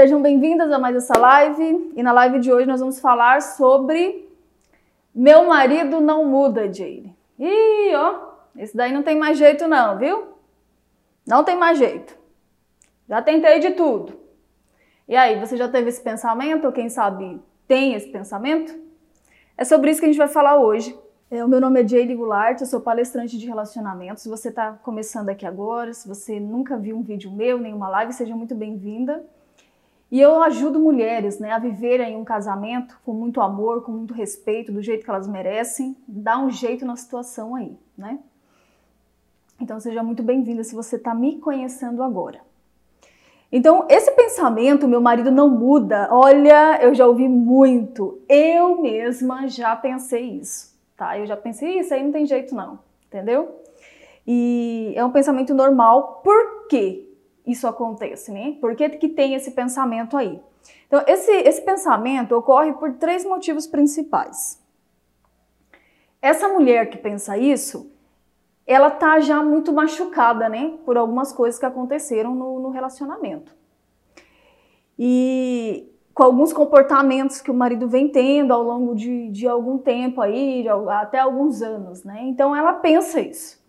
Sejam 0.00 0.22
bem-vindas 0.22 0.72
a 0.72 0.78
mais 0.78 0.96
essa 0.96 1.12
live. 1.18 1.92
E 1.94 2.02
na 2.02 2.10
live 2.10 2.38
de 2.38 2.50
hoje 2.50 2.66
nós 2.66 2.80
vamos 2.80 2.98
falar 2.98 3.42
sobre 3.42 4.26
Meu 5.14 5.46
marido 5.46 6.00
não 6.00 6.24
muda, 6.24 6.72
Jane. 6.72 7.14
Ih, 7.38 7.94
ó, 7.94 8.30
esse 8.56 8.74
daí 8.74 8.94
não 8.94 9.02
tem 9.02 9.18
mais 9.18 9.36
jeito 9.36 9.68
não, 9.68 9.98
viu? 9.98 10.28
Não 11.26 11.44
tem 11.44 11.54
mais 11.54 11.76
jeito. 11.76 12.16
Já 13.06 13.20
tentei 13.20 13.58
de 13.58 13.72
tudo. 13.72 14.18
E 15.06 15.14
aí, 15.14 15.38
você 15.38 15.54
já 15.54 15.68
teve 15.68 15.90
esse 15.90 16.00
pensamento? 16.00 16.64
Ou 16.64 16.72
quem 16.72 16.88
sabe 16.88 17.38
tem 17.68 17.92
esse 17.92 18.08
pensamento? 18.08 18.74
É 19.54 19.66
sobre 19.66 19.90
isso 19.90 20.00
que 20.00 20.06
a 20.06 20.08
gente 20.08 20.16
vai 20.16 20.28
falar 20.28 20.56
hoje. 20.56 20.98
É, 21.30 21.44
o 21.44 21.48
meu 21.48 21.60
nome 21.60 21.82
é 21.82 21.86
Jaylee 21.86 22.16
Goulart, 22.16 22.58
eu 22.58 22.66
sou 22.66 22.80
palestrante 22.80 23.36
de 23.36 23.46
relacionamento. 23.46 24.18
Se 24.18 24.30
você 24.30 24.48
está 24.48 24.72
começando 24.82 25.28
aqui 25.28 25.44
agora, 25.44 25.92
se 25.92 26.08
você 26.08 26.40
nunca 26.40 26.78
viu 26.78 26.96
um 26.96 27.02
vídeo 27.02 27.30
meu, 27.30 27.58
nenhuma 27.58 27.90
live, 27.90 28.14
seja 28.14 28.34
muito 28.34 28.54
bem-vinda. 28.54 29.22
E 30.10 30.20
eu 30.20 30.42
ajudo 30.42 30.80
mulheres 30.80 31.38
né, 31.38 31.52
a 31.52 31.58
viverem 31.58 32.16
um 32.16 32.24
casamento 32.24 32.98
com 33.04 33.12
muito 33.12 33.40
amor, 33.40 33.84
com 33.84 33.92
muito 33.92 34.12
respeito, 34.12 34.72
do 34.72 34.82
jeito 34.82 35.04
que 35.04 35.10
elas 35.10 35.28
merecem, 35.28 35.96
dar 36.06 36.38
um 36.38 36.50
jeito 36.50 36.84
na 36.84 36.96
situação 36.96 37.54
aí, 37.54 37.78
né? 37.96 38.18
Então 39.60 39.78
seja 39.78 40.02
muito 40.02 40.22
bem-vinda 40.22 40.64
se 40.64 40.74
você 40.74 40.96
está 40.96 41.14
me 41.14 41.38
conhecendo 41.38 42.02
agora. 42.02 42.40
Então, 43.52 43.86
esse 43.88 44.12
pensamento, 44.12 44.86
meu 44.86 45.00
marido 45.00 45.30
não 45.30 45.48
muda, 45.50 46.08
olha, 46.10 46.80
eu 46.80 46.94
já 46.94 47.06
ouvi 47.06 47.28
muito. 47.28 48.20
Eu 48.28 48.80
mesma 48.80 49.48
já 49.48 49.74
pensei 49.74 50.38
isso, 50.38 50.72
tá? 50.96 51.18
Eu 51.18 51.26
já 51.26 51.36
pensei, 51.36 51.80
isso 51.80 51.92
aí 51.92 52.02
não 52.02 52.12
tem 52.12 52.24
jeito 52.26 52.54
não, 52.54 52.78
entendeu? 53.06 53.60
E 54.26 54.92
é 54.94 55.04
um 55.04 55.10
pensamento 55.10 55.52
normal, 55.52 56.20
por 56.22 56.68
quê? 56.68 57.09
Isso 57.50 57.66
acontece, 57.66 58.30
né? 58.32 58.56
Por 58.60 58.74
que, 58.74 58.88
que 58.90 59.08
tem 59.08 59.34
esse 59.34 59.50
pensamento 59.50 60.16
aí? 60.16 60.40
Então, 60.86 61.02
esse, 61.06 61.30
esse 61.30 61.62
pensamento 61.62 62.34
ocorre 62.36 62.72
por 62.72 62.94
três 62.94 63.24
motivos 63.24 63.66
principais. 63.66 64.60
Essa 66.20 66.48
mulher 66.48 66.90
que 66.90 66.98
pensa 66.98 67.38
isso, 67.38 67.90
ela 68.66 68.90
tá 68.90 69.20
já 69.20 69.42
muito 69.42 69.72
machucada, 69.72 70.48
né? 70.48 70.78
Por 70.84 70.96
algumas 70.96 71.32
coisas 71.32 71.58
que 71.58 71.66
aconteceram 71.66 72.34
no, 72.34 72.60
no 72.60 72.70
relacionamento. 72.70 73.54
E 74.98 75.90
com 76.12 76.24
alguns 76.24 76.52
comportamentos 76.52 77.40
que 77.40 77.50
o 77.50 77.54
marido 77.54 77.88
vem 77.88 78.08
tendo 78.08 78.52
ao 78.52 78.62
longo 78.62 78.94
de, 78.94 79.28
de 79.30 79.46
algum 79.46 79.78
tempo 79.78 80.20
aí, 80.20 80.62
de, 80.62 80.68
até 80.68 81.18
alguns 81.18 81.62
anos, 81.62 82.04
né? 82.04 82.20
Então 82.24 82.54
ela 82.54 82.74
pensa 82.74 83.20
isso. 83.20 83.59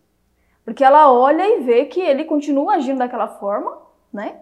Porque 0.64 0.84
ela 0.84 1.12
olha 1.12 1.44
e 1.48 1.62
vê 1.62 1.86
que 1.86 2.00
ele 2.00 2.26
continua 2.26 2.76
agindo 2.76 3.00
daquela 3.00 3.28
forma, 3.28 3.78
né? 4.14 4.42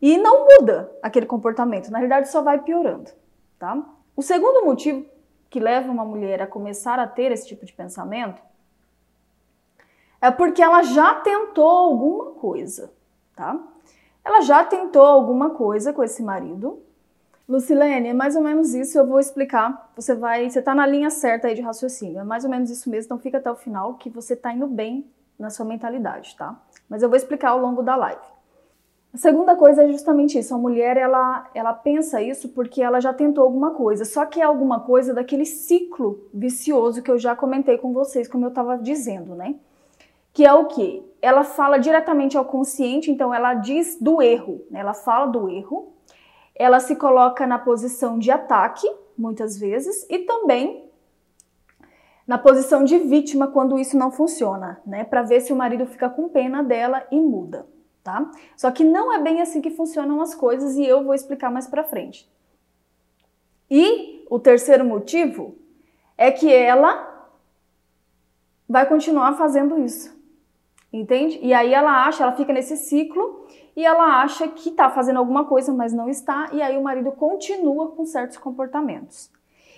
E 0.00 0.16
não 0.16 0.46
muda 0.46 0.90
aquele 1.02 1.26
comportamento. 1.26 1.90
Na 1.90 1.98
realidade, 1.98 2.30
só 2.30 2.40
vai 2.40 2.60
piorando, 2.60 3.10
tá? 3.58 3.82
O 4.16 4.22
segundo 4.22 4.64
motivo 4.64 5.04
que 5.48 5.58
leva 5.58 5.90
uma 5.90 6.04
mulher 6.04 6.40
a 6.40 6.46
começar 6.46 6.98
a 6.98 7.06
ter 7.06 7.32
esse 7.32 7.46
tipo 7.46 7.66
de 7.66 7.72
pensamento 7.72 8.40
é 10.20 10.30
porque 10.30 10.62
ela 10.62 10.82
já 10.82 11.14
tentou 11.16 11.68
alguma 11.68 12.32
coisa, 12.32 12.92
tá? 13.34 13.58
Ela 14.24 14.42
já 14.42 14.62
tentou 14.64 15.04
alguma 15.04 15.50
coisa 15.50 15.92
com 15.92 16.04
esse 16.04 16.22
marido. 16.22 16.82
Lucilene, 17.48 18.10
é 18.10 18.14
mais 18.14 18.36
ou 18.36 18.42
menos 18.42 18.74
isso, 18.74 18.96
eu 18.96 19.06
vou 19.06 19.18
explicar. 19.18 19.90
Você 19.96 20.14
vai, 20.14 20.48
você 20.48 20.62
tá 20.62 20.74
na 20.74 20.86
linha 20.86 21.10
certa 21.10 21.48
aí 21.48 21.54
de 21.54 21.62
raciocínio. 21.62 22.20
É 22.20 22.24
mais 22.24 22.44
ou 22.44 22.50
menos 22.50 22.70
isso 22.70 22.88
mesmo, 22.88 23.06
então 23.06 23.18
fica 23.18 23.38
até 23.38 23.50
o 23.50 23.56
final 23.56 23.94
que 23.94 24.08
você 24.08 24.36
tá 24.36 24.52
indo 24.52 24.66
bem 24.66 25.10
na 25.40 25.50
sua 25.50 25.64
mentalidade, 25.64 26.36
tá? 26.36 26.60
Mas 26.88 27.02
eu 27.02 27.08
vou 27.08 27.16
explicar 27.16 27.50
ao 27.50 27.58
longo 27.58 27.82
da 27.82 27.96
live. 27.96 28.20
A 29.12 29.16
segunda 29.16 29.56
coisa 29.56 29.82
é 29.82 29.88
justamente 29.88 30.38
isso. 30.38 30.54
A 30.54 30.58
mulher, 30.58 30.96
ela, 30.96 31.50
ela 31.52 31.72
pensa 31.72 32.22
isso 32.22 32.50
porque 32.50 32.80
ela 32.80 33.00
já 33.00 33.12
tentou 33.12 33.42
alguma 33.42 33.72
coisa. 33.72 34.04
Só 34.04 34.24
que 34.24 34.40
é 34.40 34.44
alguma 34.44 34.80
coisa 34.80 35.12
daquele 35.12 35.44
ciclo 35.44 36.28
vicioso 36.32 37.02
que 37.02 37.10
eu 37.10 37.18
já 37.18 37.34
comentei 37.34 37.76
com 37.76 37.92
vocês, 37.92 38.28
como 38.28 38.44
eu 38.44 38.50
estava 38.50 38.78
dizendo, 38.78 39.34
né? 39.34 39.56
Que 40.32 40.46
é 40.46 40.52
o 40.52 40.66
que? 40.66 41.02
Ela 41.20 41.42
fala 41.42 41.78
diretamente 41.78 42.36
ao 42.36 42.44
consciente, 42.44 43.10
então 43.10 43.34
ela 43.34 43.54
diz 43.54 43.98
do 44.00 44.22
erro, 44.22 44.62
né? 44.70 44.78
ela 44.78 44.94
fala 44.94 45.26
do 45.26 45.48
erro, 45.48 45.92
ela 46.54 46.78
se 46.78 46.94
coloca 46.94 47.46
na 47.48 47.58
posição 47.58 48.16
de 48.16 48.30
ataque, 48.30 48.88
muitas 49.18 49.58
vezes, 49.58 50.06
e 50.08 50.20
também 50.20 50.89
na 52.30 52.38
posição 52.38 52.84
de 52.84 52.96
vítima 52.96 53.48
quando 53.48 53.76
isso 53.76 53.98
não 53.98 54.12
funciona, 54.12 54.80
né? 54.86 55.02
Para 55.02 55.20
ver 55.20 55.40
se 55.40 55.52
o 55.52 55.56
marido 55.56 55.84
fica 55.84 56.08
com 56.08 56.28
pena 56.28 56.62
dela 56.62 57.04
e 57.10 57.18
muda, 57.18 57.66
tá? 58.04 58.30
Só 58.56 58.70
que 58.70 58.84
não 58.84 59.12
é 59.12 59.20
bem 59.20 59.40
assim 59.40 59.60
que 59.60 59.72
funcionam 59.72 60.20
as 60.20 60.32
coisas 60.32 60.76
e 60.76 60.86
eu 60.86 61.02
vou 61.02 61.12
explicar 61.12 61.50
mais 61.50 61.66
para 61.66 61.82
frente. 61.82 62.30
E 63.68 64.24
o 64.30 64.38
terceiro 64.38 64.84
motivo 64.84 65.56
é 66.16 66.30
que 66.30 66.54
ela 66.54 67.28
vai 68.68 68.86
continuar 68.86 69.32
fazendo 69.32 69.80
isso. 69.80 70.16
Entende? 70.92 71.36
E 71.42 71.52
aí 71.52 71.74
ela 71.74 72.06
acha, 72.06 72.22
ela 72.22 72.36
fica 72.36 72.52
nesse 72.52 72.76
ciclo 72.76 73.44
e 73.74 73.84
ela 73.84 74.22
acha 74.22 74.46
que 74.46 74.70
tá 74.70 74.88
fazendo 74.88 75.16
alguma 75.16 75.46
coisa, 75.46 75.72
mas 75.72 75.92
não 75.92 76.08
está, 76.08 76.48
e 76.52 76.62
aí 76.62 76.78
o 76.78 76.82
marido 76.84 77.10
continua 77.10 77.88
com 77.88 78.04
certos 78.04 78.36
comportamentos. 78.36 79.32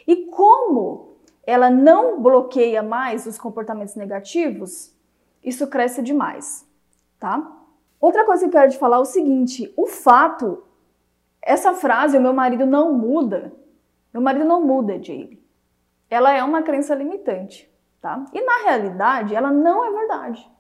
E 0.07 0.27
como 0.27 1.12
ela 1.45 1.71
não 1.71 2.21
bloqueia 2.23 2.83
mais 2.83 3.27
os 3.27 3.39
comportamentos 3.39 3.95
negativos, 3.95 4.95
isso 5.43 5.67
cresce 5.67 6.03
demais, 6.03 6.69
tá? 7.19 7.59
Outra 8.01 8.25
coisa 8.25 8.43
que 8.43 8.49
eu 8.49 8.61
quero 8.61 8.71
te 8.71 8.79
falar 8.79 8.97
é 8.97 9.01
o 9.01 9.05
seguinte: 9.05 9.73
o 9.77 9.87
fato, 9.87 10.65
essa 11.41 11.75
frase, 11.75 12.17
o 12.17 12.21
meu 12.21 12.33
marido 12.33 12.67
não 12.67 12.93
muda, 12.93 13.53
meu 14.13 14.23
marido 14.23 14.45
não 14.45 14.65
muda, 14.65 15.03
Jaylee. 15.03 15.43
Ela 16.09 16.33
é 16.33 16.45
uma 16.45 16.63
crença 16.63 16.95
limitante, 16.95 17.73
tá? 18.01 18.25
E 18.33 18.41
na 18.41 18.65
realidade, 18.65 19.35
ela 19.35 19.51
não 19.51 19.85
é 19.85 19.91
verdade. 19.99 20.51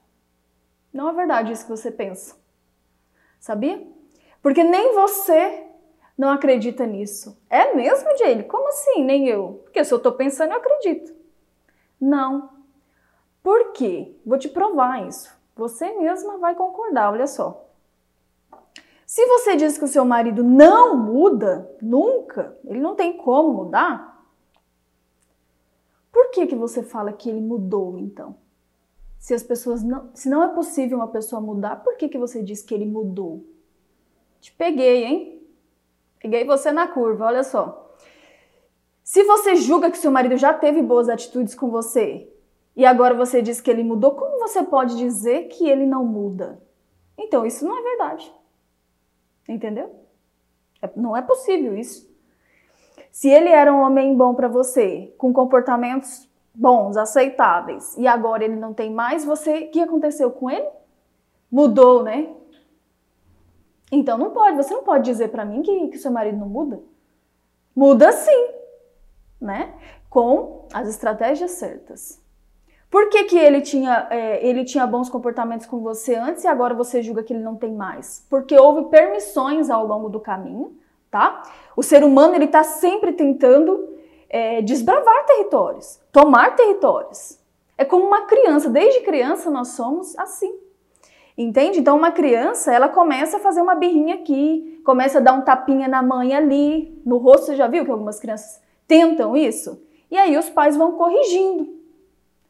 Não 0.92 1.08
é 1.08 1.12
verdade 1.12 1.52
isso 1.52 1.64
que 1.64 1.70
você 1.70 1.90
pensa. 1.90 2.36
Sabia? 3.38 3.86
Porque 4.40 4.62
nem 4.62 4.94
você 4.94 5.66
não 6.22 6.30
acredita 6.30 6.86
nisso. 6.86 7.36
É 7.50 7.74
mesmo, 7.74 8.16
Jane? 8.16 8.44
Como 8.44 8.68
assim? 8.68 9.04
Nem 9.04 9.26
eu. 9.26 9.60
Porque 9.64 9.84
se 9.84 9.92
eu 9.92 9.96
estou 9.96 10.12
pensando, 10.12 10.52
eu 10.52 10.58
acredito. 10.58 11.12
Não. 12.00 12.50
Por 13.42 13.72
quê? 13.72 14.14
Vou 14.24 14.38
te 14.38 14.48
provar 14.48 15.04
isso. 15.08 15.36
Você 15.56 15.92
mesma 15.98 16.38
vai 16.38 16.54
concordar, 16.54 17.12
olha 17.12 17.26
só. 17.26 17.68
Se 19.04 19.26
você 19.26 19.56
diz 19.56 19.76
que 19.76 19.84
o 19.84 19.88
seu 19.88 20.04
marido 20.04 20.44
não 20.44 20.96
muda, 20.96 21.68
nunca, 21.82 22.56
ele 22.64 22.80
não 22.80 22.94
tem 22.94 23.16
como 23.16 23.64
mudar, 23.64 24.24
por 26.12 26.30
que, 26.30 26.46
que 26.46 26.54
você 26.54 26.84
fala 26.84 27.12
que 27.12 27.28
ele 27.28 27.40
mudou 27.40 27.98
então? 27.98 28.36
Se 29.18 29.34
as 29.34 29.42
pessoas 29.42 29.82
não, 29.82 30.08
se 30.14 30.28
não 30.28 30.42
é 30.42 30.48
possível 30.54 30.98
uma 30.98 31.08
pessoa 31.08 31.42
mudar, 31.42 31.82
por 31.82 31.96
que, 31.96 32.08
que 32.08 32.16
você 32.16 32.42
diz 32.42 32.62
que 32.62 32.72
ele 32.72 32.86
mudou? 32.86 33.44
Te 34.40 34.52
peguei, 34.52 35.04
hein? 35.04 35.41
Peguei 36.22 36.44
você 36.44 36.70
na 36.70 36.86
curva, 36.86 37.26
olha 37.26 37.42
só. 37.42 37.92
Se 39.02 39.24
você 39.24 39.56
julga 39.56 39.90
que 39.90 39.98
seu 39.98 40.10
marido 40.12 40.36
já 40.36 40.54
teve 40.54 40.80
boas 40.80 41.08
atitudes 41.08 41.52
com 41.52 41.68
você 41.68 42.32
e 42.76 42.86
agora 42.86 43.12
você 43.12 43.42
diz 43.42 43.60
que 43.60 43.68
ele 43.68 43.82
mudou, 43.82 44.12
como 44.12 44.38
você 44.38 44.62
pode 44.62 44.96
dizer 44.96 45.48
que 45.48 45.68
ele 45.68 45.84
não 45.84 46.04
muda? 46.04 46.62
Então, 47.18 47.44
isso 47.44 47.66
não 47.66 47.76
é 47.76 47.82
verdade. 47.82 48.32
Entendeu? 49.48 49.92
É, 50.80 50.88
não 50.94 51.16
é 51.16 51.22
possível 51.22 51.76
isso. 51.76 52.08
Se 53.10 53.28
ele 53.28 53.48
era 53.48 53.72
um 53.72 53.80
homem 53.80 54.16
bom 54.16 54.32
para 54.32 54.46
você, 54.46 55.12
com 55.18 55.32
comportamentos 55.32 56.28
bons, 56.54 56.96
aceitáveis, 56.96 57.96
e 57.98 58.06
agora 58.06 58.44
ele 58.44 58.56
não 58.56 58.72
tem 58.72 58.90
mais, 58.92 59.24
você, 59.24 59.64
o 59.64 59.70
que 59.70 59.80
aconteceu 59.80 60.30
com 60.30 60.48
ele? 60.48 60.68
Mudou, 61.50 62.04
né? 62.04 62.32
Então 63.92 64.16
não 64.16 64.30
pode, 64.30 64.56
você 64.56 64.72
não 64.72 64.82
pode 64.82 65.04
dizer 65.04 65.28
para 65.28 65.44
mim 65.44 65.60
que, 65.60 65.88
que 65.88 65.98
seu 65.98 66.10
marido 66.10 66.38
não 66.38 66.48
muda. 66.48 66.80
Muda 67.76 68.10
sim, 68.10 68.48
né? 69.38 69.74
Com 70.08 70.66
as 70.72 70.88
estratégias 70.88 71.50
certas. 71.52 72.20
Por 72.90 73.08
que, 73.08 73.24
que 73.24 73.38
ele, 73.38 73.60
tinha, 73.60 74.06
é, 74.10 74.46
ele 74.46 74.64
tinha 74.64 74.86
bons 74.86 75.08
comportamentos 75.08 75.66
com 75.66 75.80
você 75.80 76.14
antes 76.14 76.44
e 76.44 76.46
agora 76.46 76.74
você 76.74 77.02
julga 77.02 77.22
que 77.22 77.32
ele 77.32 77.42
não 77.42 77.56
tem 77.56 77.72
mais? 77.74 78.26
Porque 78.28 78.58
houve 78.58 78.90
permissões 78.90 79.70
ao 79.70 79.86
longo 79.86 80.08
do 80.08 80.20
caminho, 80.20 80.76
tá? 81.10 81.42
O 81.76 81.82
ser 81.82 82.02
humano 82.02 82.34
ele 82.34 82.46
está 82.46 82.62
sempre 82.62 83.12
tentando 83.12 83.88
é, 84.28 84.62
desbravar 84.62 85.24
territórios, 85.26 86.00
tomar 86.10 86.54
territórios. 86.56 87.38
É 87.76 87.84
como 87.84 88.06
uma 88.06 88.26
criança, 88.26 88.68
desde 88.68 89.00
criança 89.00 89.50
nós 89.50 89.68
somos 89.68 90.18
assim. 90.18 90.61
Entende? 91.36 91.80
Então 91.80 91.96
uma 91.96 92.10
criança, 92.10 92.72
ela 92.72 92.88
começa 92.88 93.38
a 93.38 93.40
fazer 93.40 93.62
uma 93.62 93.74
birrinha 93.74 94.16
aqui, 94.16 94.80
começa 94.84 95.18
a 95.18 95.20
dar 95.20 95.32
um 95.32 95.42
tapinha 95.42 95.88
na 95.88 96.02
mãe 96.02 96.34
ali, 96.34 97.00
no 97.06 97.16
rosto, 97.16 97.46
você 97.46 97.56
já 97.56 97.66
viu 97.66 97.84
que 97.84 97.90
algumas 97.90 98.20
crianças 98.20 98.60
tentam 98.86 99.36
isso? 99.36 99.82
E 100.10 100.18
aí 100.18 100.36
os 100.36 100.50
pais 100.50 100.76
vão 100.76 100.92
corrigindo. 100.92 101.80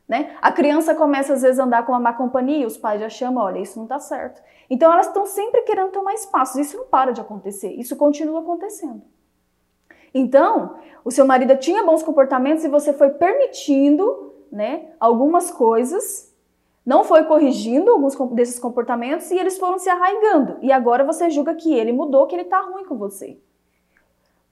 Né? 0.08 0.37
A 0.43 0.50
criança 0.50 0.94
começa 0.94 1.32
às 1.32 1.43
vezes 1.43 1.61
a 1.61 1.64
andar 1.64 1.87
com 1.87 1.93
uma 1.93 2.00
má 2.00 2.12
companhia, 2.12 2.67
os 2.67 2.76
pais 2.76 3.00
já 3.00 3.08
chamam, 3.08 3.44
olha, 3.44 3.61
isso 3.61 3.79
não 3.79 3.87
tá 3.87 3.99
certo. 3.99 4.43
Então 4.69 4.93
elas 4.93 5.06
estão 5.06 5.26
sempre 5.26 5.62
querendo 5.62 5.90
tomar 5.90 6.14
espaço. 6.14 6.61
Isso 6.61 6.76
não 6.76 6.87
para 6.87 7.12
de 7.12 7.20
acontecer, 7.20 7.73
isso 7.75 7.94
continua 7.96 8.40
acontecendo. 8.40 9.02
Então, 10.14 10.76
o 11.05 11.11
seu 11.11 11.26
marido 11.26 11.56
tinha 11.56 11.85
bons 11.85 12.02
comportamentos 12.02 12.64
e 12.64 12.69
você 12.69 12.93
foi 12.93 13.11
permitindo, 13.11 14.35
né, 14.50 14.90
algumas 15.00 15.50
coisas, 15.50 16.31
não 16.84 17.05
foi 17.05 17.25
corrigindo 17.25 17.93
alguns 17.93 18.17
desses 18.32 18.58
comportamentos 18.58 19.31
e 19.31 19.38
eles 19.38 19.56
foram 19.58 19.79
se 19.79 19.88
arraigando. 19.88 20.58
E 20.61 20.73
agora 20.73 21.05
você 21.05 21.31
julga 21.31 21.55
que 21.55 21.73
ele 21.73 21.93
mudou, 21.93 22.26
que 22.26 22.34
ele 22.34 22.44
tá 22.44 22.61
ruim 22.61 22.84
com 22.84 22.96
você. 22.96 23.38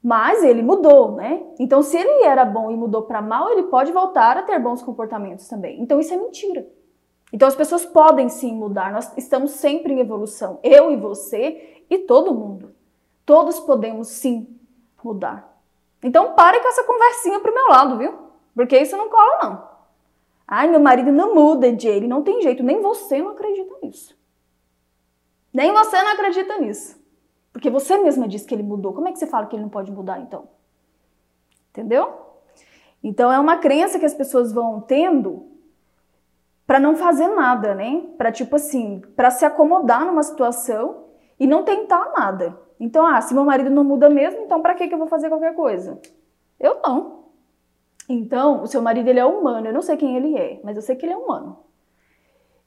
Mas 0.02 0.42
ele 0.42 0.62
mudou, 0.62 1.12
né? 1.12 1.42
Então, 1.58 1.82
se 1.82 1.96
ele 1.96 2.24
era 2.24 2.44
bom 2.44 2.70
e 2.70 2.76
mudou 2.76 3.02
para 3.02 3.20
mal, 3.20 3.50
ele 3.50 3.64
pode 3.64 3.92
voltar 3.92 4.36
a 4.36 4.42
ter 4.42 4.58
bons 4.58 4.82
comportamentos 4.82 5.46
também. 5.46 5.80
Então, 5.80 6.00
isso 6.00 6.14
é 6.14 6.16
mentira. 6.16 6.66
Então, 7.32 7.46
as 7.46 7.54
pessoas 7.54 7.84
podem 7.84 8.28
sim 8.28 8.54
mudar. 8.54 8.92
Nós 8.92 9.12
estamos 9.18 9.50
sempre 9.52 9.92
em 9.92 10.00
evolução. 10.00 10.58
Eu 10.62 10.90
e 10.90 10.96
você 10.96 11.82
e 11.90 11.98
todo 11.98 12.34
mundo. 12.34 12.74
Todos 13.26 13.60
podemos 13.60 14.08
sim 14.08 14.48
mudar. 15.04 15.60
Então, 16.02 16.32
pare 16.32 16.60
com 16.60 16.68
essa 16.68 16.84
conversinha 16.84 17.40
pro 17.40 17.54
meu 17.54 17.68
lado, 17.68 17.98
viu? 17.98 18.14
Porque 18.54 18.78
isso 18.78 18.96
não 18.96 19.10
cola, 19.10 19.38
não. 19.42 19.69
Ai, 20.52 20.68
meu 20.68 20.80
marido 20.80 21.12
não 21.12 21.32
muda, 21.32 21.78
Jay. 21.78 22.08
Não 22.08 22.24
tem 22.24 22.42
jeito. 22.42 22.60
Nem 22.60 22.82
você 22.82 23.22
não 23.22 23.30
acredita 23.30 23.72
nisso. 23.80 24.18
Nem 25.54 25.72
você 25.72 26.02
não 26.02 26.12
acredita 26.12 26.58
nisso. 26.58 27.00
Porque 27.52 27.70
você 27.70 27.96
mesma 27.98 28.26
disse 28.26 28.46
que 28.46 28.54
ele 28.54 28.64
mudou. 28.64 28.92
Como 28.92 29.06
é 29.06 29.12
que 29.12 29.18
você 29.20 29.28
fala 29.28 29.46
que 29.46 29.54
ele 29.54 29.62
não 29.62 29.70
pode 29.70 29.92
mudar, 29.92 30.18
então? 30.18 30.48
Entendeu? 31.70 32.12
Então 33.00 33.32
é 33.32 33.38
uma 33.38 33.58
crença 33.58 34.00
que 34.00 34.04
as 34.04 34.12
pessoas 34.12 34.52
vão 34.52 34.80
tendo 34.80 35.46
para 36.66 36.80
não 36.80 36.96
fazer 36.96 37.28
nada, 37.28 37.72
né? 37.72 38.08
Para 38.18 38.32
tipo 38.32 38.56
assim, 38.56 39.02
para 39.14 39.30
se 39.30 39.44
acomodar 39.44 40.04
numa 40.04 40.22
situação 40.24 41.04
e 41.38 41.46
não 41.46 41.62
tentar 41.62 42.10
nada. 42.10 42.60
Então, 42.80 43.06
ah, 43.06 43.20
se 43.20 43.34
meu 43.34 43.44
marido 43.44 43.70
não 43.70 43.84
muda 43.84 44.10
mesmo, 44.10 44.40
então 44.40 44.60
para 44.60 44.74
que 44.74 44.88
que 44.88 44.94
eu 44.94 44.98
vou 44.98 45.06
fazer 45.06 45.28
qualquer 45.28 45.54
coisa? 45.54 46.00
Eu 46.58 46.80
não. 46.84 47.19
Então, 48.12 48.64
o 48.64 48.66
seu 48.66 48.82
marido 48.82 49.08
ele 49.08 49.20
é 49.20 49.24
humano, 49.24 49.68
eu 49.68 49.72
não 49.72 49.82
sei 49.82 49.96
quem 49.96 50.16
ele 50.16 50.36
é, 50.36 50.60
mas 50.64 50.74
eu 50.74 50.82
sei 50.82 50.96
que 50.96 51.06
ele 51.06 51.12
é 51.12 51.16
humano. 51.16 51.58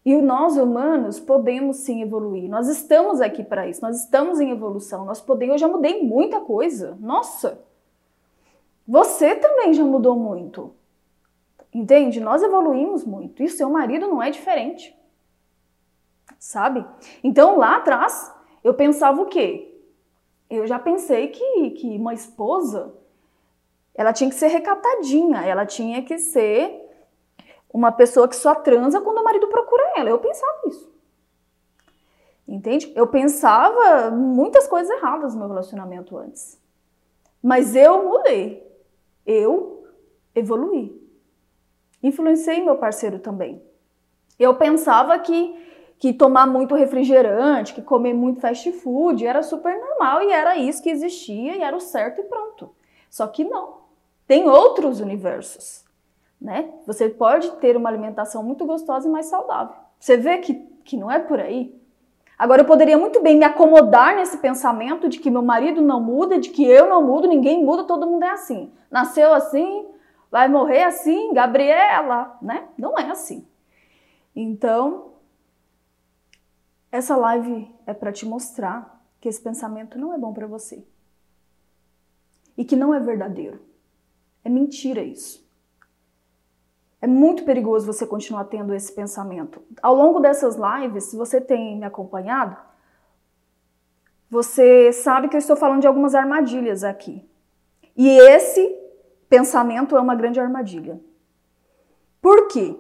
E 0.06 0.16
nós 0.22 0.56
humanos 0.56 1.20
podemos 1.20 1.78
sim 1.78 2.02
evoluir. 2.02 2.50
Nós 2.50 2.70
estamos 2.70 3.20
aqui 3.20 3.44
para 3.44 3.68
isso. 3.68 3.82
Nós 3.82 4.02
estamos 4.02 4.40
em 4.40 4.52
evolução. 4.52 5.06
Nós 5.06 5.22
podemos. 5.22 5.54
Eu 5.54 5.60
já 5.60 5.68
mudei 5.68 6.04
muita 6.04 6.42
coisa. 6.42 6.98
Nossa. 7.00 7.64
Você 8.86 9.34
também 9.36 9.74
já 9.74 9.84
mudou 9.86 10.18
muito. 10.18 10.74
Entende? 11.74 12.20
Nós 12.20 12.44
evoluímos 12.44 13.06
muito. 13.06 13.42
E 13.42 13.48
seu 13.48 13.70
marido 13.70 14.08
não 14.08 14.22
é 14.22 14.30
diferente. 14.30 14.94
Sabe? 16.38 16.86
Então 17.24 17.58
lá 17.58 17.78
atrás 17.78 18.34
eu 18.62 18.74
pensava 18.74 19.22
o 19.22 19.28
quê? 19.28 19.74
Eu 20.50 20.68
já 20.68 20.78
pensei 20.78 21.30
que, 21.30 21.72
que 21.72 21.98
uma 21.98 22.14
esposa 22.14 22.94
ela 23.96 24.14
tinha 24.14 24.30
que 24.30 24.36
ser 24.36 24.48
recatadinha, 24.48 25.42
ela 25.46 25.66
tinha 25.66 26.02
que 26.02 26.18
ser 26.18 26.82
uma 27.72 27.92
pessoa 27.92 28.28
que 28.28 28.36
só 28.36 28.56
transa 28.56 29.02
quando 29.02 29.20
o 29.20 29.24
marido 29.24 29.48
procura 29.48 29.94
ela. 29.96 30.10
Eu 30.10 30.20
pensava 30.20 30.62
isso. 30.68 30.92
Entende? 32.48 32.92
Eu 32.96 33.08
pensava 33.08 34.12
muitas 34.12 34.68
coisas 34.68 34.96
erradas 34.98 35.34
no 35.34 35.40
meu 35.40 35.48
relacionamento 35.48 36.18
antes. 36.18 36.60
Mas 37.42 37.76
eu 37.76 38.04
mudei. 38.04 38.66
Eu 39.26 39.88
evoluí. 40.36 41.02
Influenciei 42.02 42.64
meu 42.64 42.78
parceiro 42.78 43.20
também. 43.20 43.64
Eu 44.38 44.56
pensava 44.56 45.18
que 45.20 45.64
que 46.04 46.12
tomar 46.12 46.46
muito 46.46 46.76
refrigerante, 46.76 47.74
que 47.74 47.82
comer 47.82 48.14
muito 48.14 48.42
fast 48.42 48.70
food 48.74 49.26
era 49.26 49.42
super 49.42 49.74
normal 49.80 50.22
e 50.22 50.34
era 50.34 50.58
isso 50.58 50.84
que 50.84 50.90
existia 50.90 51.56
e 51.56 51.62
era 51.62 51.74
o 51.74 51.80
certo 51.80 52.20
e 52.20 52.26
pronto. 52.26 52.76
Só 53.10 53.26
que 53.26 53.46
não. 53.46 53.83
Tem 54.34 54.50
outros 54.50 55.00
universos 55.00 55.84
né? 56.44 56.70
Você 56.86 57.08
pode 57.08 57.50
ter 57.54 57.78
uma 57.78 57.88
alimentação 57.88 58.44
muito 58.44 58.66
gostosa 58.66 59.08
e 59.08 59.12
mais 59.12 59.28
saudável. 59.28 59.78
Você 59.98 60.18
vê 60.18 60.40
que, 60.40 60.56
que 60.84 60.98
não 60.98 61.10
é 61.10 61.18
por 61.18 61.40
aí? 61.40 61.74
Agora, 62.38 62.64
eu 62.64 62.66
poderia 62.66 62.98
muito 62.98 63.24
bem 63.24 63.38
me 63.38 63.46
acomodar 63.46 64.14
nesse 64.18 64.38
pensamento 64.40 65.08
de 65.08 65.20
que 65.20 65.32
meu 65.32 65.42
marido 65.42 65.82
não 65.82 66.02
muda, 66.02 66.38
de 66.38 66.50
que 66.50 66.66
eu 66.66 66.90
não 66.90 67.02
mudo, 67.02 67.30
ninguém 67.30 67.64
muda, 67.64 67.86
todo 67.86 68.06
mundo 68.06 68.24
é 68.24 68.32
assim. 68.32 68.74
Nasceu 68.92 69.34
assim, 69.34 69.88
vai 70.30 70.50
morrer 70.50 70.84
assim, 70.84 71.34
Gabriela, 71.34 72.38
né? 72.42 72.68
Não 72.78 73.00
é 73.00 73.10
assim. 73.10 73.48
Então, 74.36 75.14
essa 76.92 77.16
live 77.16 77.74
é 77.86 77.94
para 77.94 78.12
te 78.12 78.26
mostrar 78.26 79.02
que 79.22 79.30
esse 79.30 79.42
pensamento 79.42 79.98
não 79.98 80.14
é 80.14 80.18
bom 80.18 80.34
para 80.34 80.46
você. 80.46 80.86
E 82.58 82.66
que 82.66 82.76
não 82.76 82.94
é 82.94 83.00
verdadeiro. 83.00 83.73
É 84.44 84.50
mentira 84.50 85.02
isso. 85.02 85.44
É 87.02 87.08
muito 87.08 87.44
perigoso 87.44 87.86
você 87.86 88.08
continuar 88.08 88.46
tendo 88.46 88.74
esse 88.74 88.92
pensamento. 88.92 89.62
Ao 89.82 89.94
longo 89.94 90.20
dessas 90.20 90.56
lives, 90.56 91.06
se 91.06 91.18
você 91.18 91.42
tem 91.42 91.78
me 91.78 91.86
acompanhado, 91.86 92.56
você 94.30 94.92
sabe 94.94 95.28
que 95.28 95.36
eu 95.36 95.40
estou 95.40 95.56
falando 95.56 95.82
de 95.82 95.88
algumas 95.88 96.16
armadilhas 96.16 96.84
aqui. 96.84 97.28
E 97.96 98.08
esse 98.08 98.74
pensamento 99.30 99.98
é 99.98 100.00
uma 100.00 100.16
grande 100.16 100.40
armadilha. 100.40 101.00
Por 102.22 102.48
quê? 102.48 102.80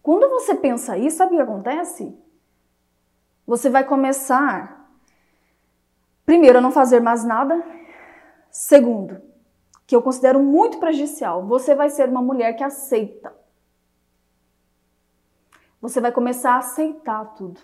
Quando 0.00 0.28
você 0.28 0.54
pensa 0.54 0.96
isso, 0.96 1.16
sabe 1.16 1.32
o 1.32 1.36
que 1.36 1.42
acontece? 1.42 2.16
Você 3.46 3.68
vai 3.68 3.84
começar, 3.84 4.90
primeiro, 6.24 6.58
a 6.58 6.60
não 6.60 6.70
fazer 6.70 7.00
mais 7.00 7.24
nada. 7.24 7.62
Segundo, 8.50 9.20
que 9.86 9.94
eu 9.94 10.02
considero 10.02 10.40
muito 10.40 10.78
prejudicial. 10.78 11.44
Você 11.46 11.74
vai 11.74 11.90
ser 11.90 12.08
uma 12.08 12.22
mulher 12.22 12.54
que 12.54 12.64
aceita. 12.64 13.34
Você 15.80 16.00
vai 16.00 16.10
começar 16.10 16.54
a 16.54 16.58
aceitar 16.58 17.24
tudo. 17.34 17.60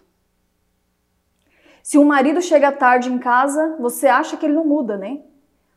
Se 1.83 1.97
um 1.97 2.05
marido 2.05 2.43
chega 2.43 2.71
tarde 2.71 3.11
em 3.11 3.19
casa, 3.19 3.77
você 3.81 4.07
acha 4.07 4.37
que 4.37 4.45
ele 4.45 4.55
não 4.55 4.65
muda, 4.65 4.99
né? 4.99 5.23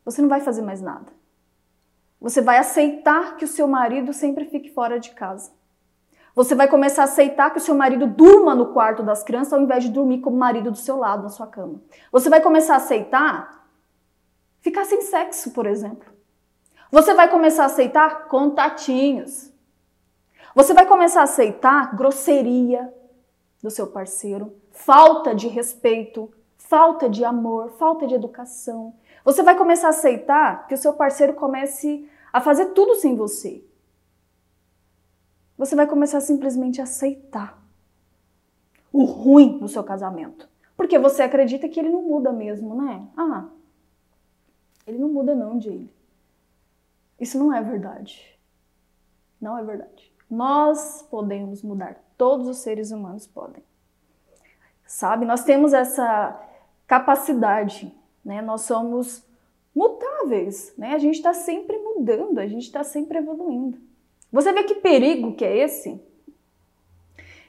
Você 0.03 0.21
não 0.21 0.27
vai 0.27 0.41
fazer 0.41 0.61
mais 0.61 0.81
nada. 0.81 1.11
Você 2.19 2.41
vai 2.41 2.57
aceitar 2.57 3.37
que 3.37 3.45
o 3.45 3.47
seu 3.47 3.67
marido 3.67 4.13
sempre 4.13 4.45
fique 4.45 4.69
fora 4.69 4.99
de 4.99 5.11
casa. 5.11 5.51
Você 6.35 6.55
vai 6.55 6.67
começar 6.67 7.03
a 7.03 7.05
aceitar 7.05 7.51
que 7.51 7.59
o 7.59 7.61
seu 7.61 7.75
marido 7.75 8.07
durma 8.07 8.55
no 8.55 8.73
quarto 8.73 9.03
das 9.03 9.23
crianças 9.23 9.53
ao 9.53 9.61
invés 9.61 9.83
de 9.83 9.89
dormir 9.89 10.19
com 10.19 10.29
o 10.29 10.37
marido 10.37 10.71
do 10.71 10.77
seu 10.77 10.97
lado 10.97 11.23
na 11.23 11.29
sua 11.29 11.47
cama. 11.47 11.81
Você 12.11 12.29
vai 12.29 12.41
começar 12.41 12.73
a 12.73 12.77
aceitar 12.77 13.67
ficar 14.59 14.85
sem 14.85 15.01
sexo, 15.01 15.51
por 15.51 15.65
exemplo. 15.65 16.12
Você 16.93 17.15
vai 17.15 17.27
começar 17.27 17.63
a 17.63 17.65
aceitar 17.65 18.27
contatinhos. 18.27 19.51
Você 20.53 20.75
vai 20.75 20.85
começar 20.85 21.21
a 21.21 21.23
aceitar 21.23 21.95
grosseria 21.95 22.93
do 23.63 23.71
seu 23.71 23.87
parceiro, 23.87 24.55
falta 24.69 25.33
de 25.33 25.47
respeito, 25.47 26.31
falta 26.55 27.09
de 27.09 27.25
amor, 27.25 27.71
falta 27.79 28.05
de 28.05 28.13
educação. 28.13 28.93
Você 29.25 29.41
vai 29.41 29.57
começar 29.57 29.87
a 29.87 29.89
aceitar 29.89 30.67
que 30.67 30.75
o 30.75 30.77
seu 30.77 30.93
parceiro 30.93 31.33
comece 31.33 32.07
a 32.31 32.39
fazer 32.39 32.67
tudo 32.73 32.93
sem 32.93 33.15
você. 33.15 33.65
Você 35.57 35.75
vai 35.75 35.87
começar 35.87 36.21
simplesmente 36.21 36.79
a 36.79 36.83
aceitar 36.83 37.59
o 38.91 39.03
ruim 39.03 39.57
no 39.59 39.67
seu 39.67 39.83
casamento. 39.83 40.47
Porque 40.77 40.99
você 40.99 41.23
acredita 41.23 41.67
que 41.67 41.79
ele 41.79 41.89
não 41.89 42.03
muda 42.03 42.31
mesmo, 42.31 42.79
né? 42.79 43.07
Ah, 43.17 43.45
ele 44.85 44.99
não 44.99 45.09
muda 45.09 45.33
não, 45.33 45.59
Jay. 45.59 45.89
Isso 47.23 47.39
não 47.39 47.55
é 47.55 47.61
verdade. 47.61 48.37
Não 49.39 49.57
é 49.57 49.63
verdade. 49.63 50.13
Nós 50.29 51.07
podemos 51.09 51.63
mudar. 51.63 52.03
Todos 52.17 52.49
os 52.49 52.57
seres 52.57 52.91
humanos 52.91 53.25
podem. 53.25 53.63
Sabe? 54.85 55.25
Nós 55.25 55.45
temos 55.45 55.71
essa 55.71 56.37
capacidade, 56.85 57.95
né? 58.25 58.41
Nós 58.41 58.63
somos 58.63 59.25
mutáveis, 59.73 60.73
né? 60.77 60.95
A 60.95 60.97
gente 60.97 61.15
está 61.15 61.33
sempre 61.33 61.77
mudando, 61.77 62.39
a 62.39 62.45
gente 62.45 62.63
está 62.63 62.83
sempre 62.83 63.19
evoluindo. 63.19 63.79
Você 64.29 64.51
vê 64.51 64.63
que 64.63 64.75
perigo 64.75 65.33
que 65.33 65.45
é 65.45 65.59
esse? 65.59 66.03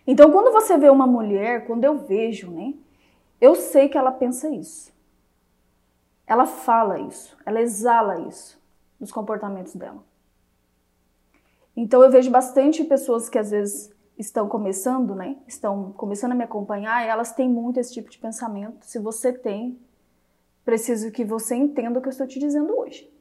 Então, 0.07 0.31
quando 0.31 0.53
você 0.53 0.79
vê 0.79 0.89
uma 0.89 1.07
mulher, 1.07 1.67
quando 1.67 1.83
eu 1.83 1.99
vejo, 1.99 2.49
né? 2.49 2.75
Eu 3.41 3.57
sei 3.57 3.89
que 3.89 3.99
ela 3.99 4.13
pensa 4.13 4.49
isso. 4.51 4.95
Ela 6.29 6.47
fala 6.47 7.01
isso, 7.01 7.37
ela 7.45 7.61
exala 7.61 8.21
isso 8.21 8.63
nos 8.99 9.13
comportamentos 9.13 9.75
dela. 9.75 10.03
Então 11.77 12.03
eu 12.03 12.11
vejo 12.11 12.31
bastante 12.31 12.85
pessoas 12.85 13.29
que 13.29 13.39
às 13.39 13.51
vezes 13.51 13.93
estão 14.17 14.49
começando, 14.49 15.15
né? 15.15 15.37
Estão 15.47 15.93
começando 15.93 16.33
a 16.33 16.35
me 16.37 16.45
acompanhar 16.45 17.05
elas 17.05 17.33
têm 17.33 17.49
muito 17.49 17.81
esse 17.81 17.93
tipo 17.93 18.11
de 18.11 18.19
pensamento. 18.19 18.85
Se 18.85 18.99
você 18.99 19.33
tem, 19.33 19.79
preciso 20.65 21.11
que 21.11 21.25
você 21.25 21.55
entenda 21.55 21.99
o 21.99 22.03
que 22.03 22.09
eu 22.09 22.13
estou 22.13 22.27
te 22.27 22.39
dizendo 22.39 22.79
hoje. 22.79 23.13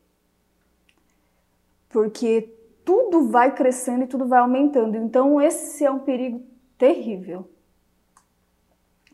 Porque 1.90 2.54
tudo 2.84 3.28
vai 3.28 3.54
crescendo 3.54 4.04
e 4.04 4.08
tudo 4.08 4.28
vai 4.28 4.40
aumentando. 4.40 4.98
Então, 4.98 5.42
esse 5.42 5.86
é 5.86 5.92
um 5.92 6.00
perigo 6.00 6.44
terrível. 6.78 7.50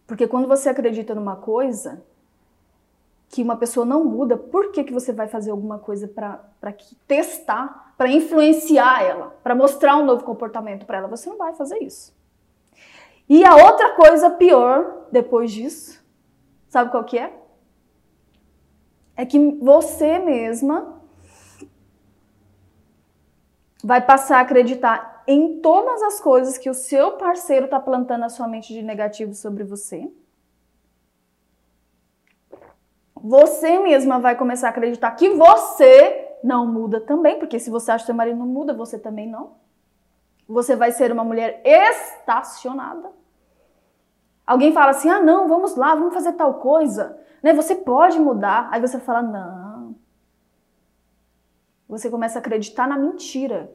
Porque 0.07 0.27
quando 0.27 0.47
você 0.47 0.69
acredita 0.69 1.13
numa 1.13 1.35
coisa 1.35 2.03
que 3.29 3.43
uma 3.43 3.55
pessoa 3.55 3.85
não 3.85 4.03
muda, 4.03 4.35
por 4.35 4.71
que, 4.71 4.83
que 4.83 4.91
você 4.91 5.13
vai 5.13 5.27
fazer 5.27 5.51
alguma 5.51 5.77
coisa 5.77 6.07
para 6.07 6.75
testar, 7.07 7.93
para 7.95 8.09
influenciar 8.09 9.03
ela, 9.03 9.37
para 9.43 9.53
mostrar 9.53 9.97
um 9.97 10.05
novo 10.05 10.23
comportamento 10.23 10.85
para 10.85 10.97
ela? 10.97 11.07
Você 11.07 11.29
não 11.29 11.37
vai 11.37 11.53
fazer 11.53 11.77
isso. 11.77 12.11
E 13.29 13.45
a 13.45 13.55
outra 13.55 13.91
coisa 13.91 14.31
pior 14.31 15.05
depois 15.11 15.51
disso, 15.51 16.03
sabe 16.67 16.89
qual 16.89 17.03
que 17.03 17.19
é? 17.19 17.31
É 19.15 19.25
que 19.25 19.37
você 19.61 20.17
mesma 20.17 20.99
vai 23.83 24.03
passar 24.03 24.39
a 24.39 24.41
acreditar 24.41 25.23
em 25.27 25.61
todas 25.61 26.01
as 26.01 26.19
coisas 26.19 26.57
que 26.57 26.69
o 26.69 26.73
seu 26.73 27.11
parceiro 27.11 27.65
está 27.65 27.79
plantando 27.79 28.21
na 28.21 28.29
sua 28.29 28.47
mente 28.47 28.73
de 28.73 28.81
negativo 28.81 29.35
sobre 29.35 29.63
você. 29.63 30.11
Você 33.23 33.79
mesma 33.79 34.19
vai 34.19 34.35
começar 34.35 34.67
a 34.67 34.69
acreditar 34.71 35.11
que 35.11 35.29
você 35.29 36.37
não 36.43 36.65
muda 36.65 37.01
também, 37.01 37.37
porque 37.37 37.59
se 37.59 37.69
você 37.69 37.91
acha 37.91 38.03
que 38.03 38.07
seu 38.07 38.15
marido 38.15 38.37
não 38.37 38.47
muda, 38.47 38.73
você 38.73 38.97
também 38.97 39.27
não. 39.27 39.57
Você 40.47 40.75
vai 40.75 40.91
ser 40.91 41.11
uma 41.11 41.23
mulher 41.23 41.61
estacionada. 41.65 43.11
Alguém 44.45 44.73
fala 44.73 44.91
assim: 44.91 45.09
ah, 45.09 45.19
não, 45.19 45.47
vamos 45.47 45.75
lá, 45.75 45.93
vamos 45.93 46.13
fazer 46.13 46.33
tal 46.33 46.55
coisa. 46.55 47.19
Né? 47.43 47.53
Você 47.53 47.75
pode 47.75 48.19
mudar. 48.19 48.67
Aí 48.71 48.81
você 48.81 48.99
fala: 48.99 49.21
não. 49.21 49.95
Você 51.87 52.09
começa 52.09 52.39
a 52.39 52.41
acreditar 52.41 52.87
na 52.87 52.97
mentira 52.97 53.71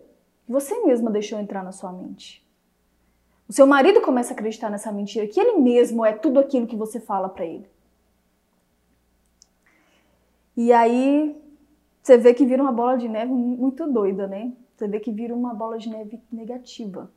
que 0.47 0.53
você 0.53 0.85
mesma 0.85 1.11
deixou 1.11 1.39
entrar 1.39 1.63
na 1.63 1.73
sua 1.73 1.93
mente. 1.93 2.45
O 3.49 3.53
seu 3.53 3.67
marido 3.67 4.01
começa 4.01 4.33
a 4.33 4.35
acreditar 4.35 4.71
nessa 4.71 4.91
mentira 4.91 5.27
que 5.27 5.39
ele 5.39 5.59
mesmo 5.59 6.05
é 6.05 6.13
tudo 6.13 6.41
aquilo 6.41 6.67
que 6.67 6.77
você 6.77 6.99
fala 6.99 7.29
para 7.29 7.45
ele. 7.45 7.74
E 10.57 10.73
aí 10.73 11.37
você 12.03 12.17
vê 12.17 12.35
que 12.35 12.45
vira 12.45 12.63
uma 12.63 12.73
bola 12.73 12.97
de 12.97 13.09
neve 13.09 13.33
muito 13.33 13.91
doida, 13.91 14.27
né? 14.27 14.53
Você 14.77 14.87
vê 14.87 15.01
que 15.01 15.11
vira 15.11 15.35
uma 15.35 15.55
bola 15.55 15.79
de 15.79 15.89
neve 15.89 16.21
negativa. 16.31 17.11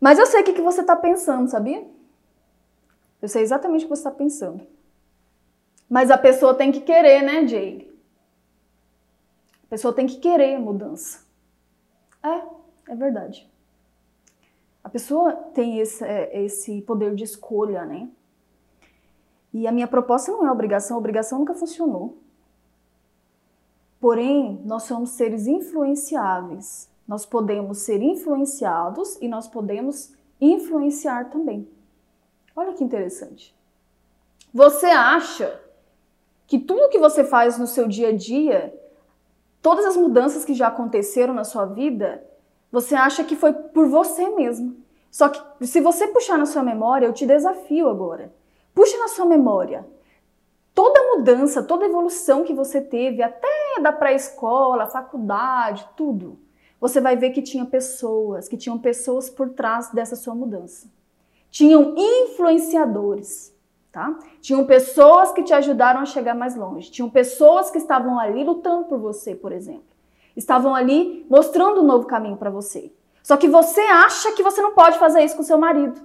Mas 0.00 0.18
eu 0.18 0.26
sei 0.26 0.42
o 0.42 0.44
que 0.44 0.60
você 0.60 0.82
está 0.82 0.94
pensando, 0.94 1.48
sabia? 1.48 1.86
Eu 3.20 3.28
sei 3.28 3.42
exatamente 3.42 3.84
o 3.84 3.88
que 3.88 3.96
você 3.96 4.00
está 4.00 4.10
pensando. 4.10 4.66
Mas 5.88 6.10
a 6.10 6.18
pessoa 6.18 6.54
tem 6.54 6.70
que 6.70 6.80
querer, 6.80 7.22
né, 7.22 7.46
Jade? 7.46 7.90
A 9.64 9.68
pessoa 9.68 9.92
tem 9.92 10.06
que 10.06 10.18
querer 10.18 10.58
mudança. 10.58 11.26
É, 12.22 12.92
é 12.92 12.94
verdade. 12.94 13.50
A 14.84 14.88
pessoa 14.88 15.32
tem 15.32 15.80
esse, 15.80 16.04
é, 16.04 16.44
esse 16.44 16.80
poder 16.82 17.14
de 17.14 17.24
escolha, 17.24 17.84
né? 17.84 18.08
E 19.56 19.66
a 19.66 19.72
minha 19.72 19.88
proposta 19.88 20.30
não 20.30 20.46
é 20.46 20.52
obrigação, 20.52 20.98
a 20.98 21.00
obrigação 21.00 21.38
nunca 21.38 21.54
funcionou. 21.54 22.18
Porém, 23.98 24.60
nós 24.66 24.82
somos 24.82 25.12
seres 25.12 25.46
influenciáveis. 25.46 26.90
Nós 27.08 27.24
podemos 27.24 27.78
ser 27.78 28.02
influenciados 28.02 29.16
e 29.18 29.26
nós 29.26 29.48
podemos 29.48 30.12
influenciar 30.38 31.30
também. 31.30 31.66
Olha 32.54 32.74
que 32.74 32.84
interessante. 32.84 33.56
Você 34.52 34.88
acha 34.88 35.58
que 36.46 36.58
tudo 36.58 36.90
que 36.90 36.98
você 36.98 37.24
faz 37.24 37.56
no 37.56 37.66
seu 37.66 37.88
dia 37.88 38.08
a 38.08 38.12
dia, 38.14 38.78
todas 39.62 39.86
as 39.86 39.96
mudanças 39.96 40.44
que 40.44 40.52
já 40.52 40.66
aconteceram 40.66 41.32
na 41.32 41.44
sua 41.44 41.64
vida, 41.64 42.22
você 42.70 42.94
acha 42.94 43.24
que 43.24 43.34
foi 43.34 43.54
por 43.54 43.88
você 43.88 44.28
mesmo. 44.28 44.76
Só 45.10 45.30
que 45.30 45.66
se 45.66 45.80
você 45.80 46.08
puxar 46.08 46.36
na 46.36 46.44
sua 46.44 46.62
memória, 46.62 47.06
eu 47.06 47.14
te 47.14 47.24
desafio 47.24 47.88
agora. 47.88 48.30
Puxa 48.76 48.96
na 48.98 49.08
sua 49.08 49.24
memória 49.24 49.84
toda 50.72 51.16
mudança, 51.16 51.62
toda 51.62 51.86
evolução 51.86 52.44
que 52.44 52.52
você 52.52 52.80
teve, 52.80 53.22
até 53.22 53.80
da 53.80 53.90
pré-escola, 53.90 54.86
faculdade, 54.86 55.88
tudo 55.96 56.38
você 56.80 57.00
vai 57.00 57.16
ver 57.16 57.30
que 57.30 57.42
tinha 57.42 57.64
pessoas, 57.64 58.48
que 58.48 58.56
tinham 58.56 58.78
pessoas 58.78 59.30
por 59.30 59.50
trás 59.50 59.90
dessa 59.90 60.14
sua 60.14 60.34
mudança. 60.34 60.88
Tinham 61.50 61.94
influenciadores, 61.96 63.54
tá? 63.90 64.18
Tinham 64.40 64.66
pessoas 64.66 65.32
que 65.32 65.42
te 65.42 65.54
ajudaram 65.54 66.00
a 66.00 66.06
chegar 66.06 66.34
mais 66.34 66.54
longe. 66.54 66.90
Tinham 66.90 67.08
pessoas 67.08 67.70
que 67.70 67.78
estavam 67.78 68.18
ali 68.18 68.44
lutando 68.44 68.84
por 68.84 68.98
você, 68.98 69.34
por 69.34 69.52
exemplo. 69.52 69.84
Estavam 70.36 70.74
ali 70.74 71.24
mostrando 71.30 71.80
um 71.80 71.86
novo 71.86 72.06
caminho 72.06 72.36
para 72.36 72.50
você. 72.50 72.92
Só 73.22 73.36
que 73.36 73.48
você 73.48 73.80
acha 73.80 74.32
que 74.32 74.42
você 74.42 74.60
não 74.60 74.72
pode 74.72 74.98
fazer 74.98 75.24
isso 75.24 75.36
com 75.36 75.42
seu 75.42 75.56
marido. 75.56 76.00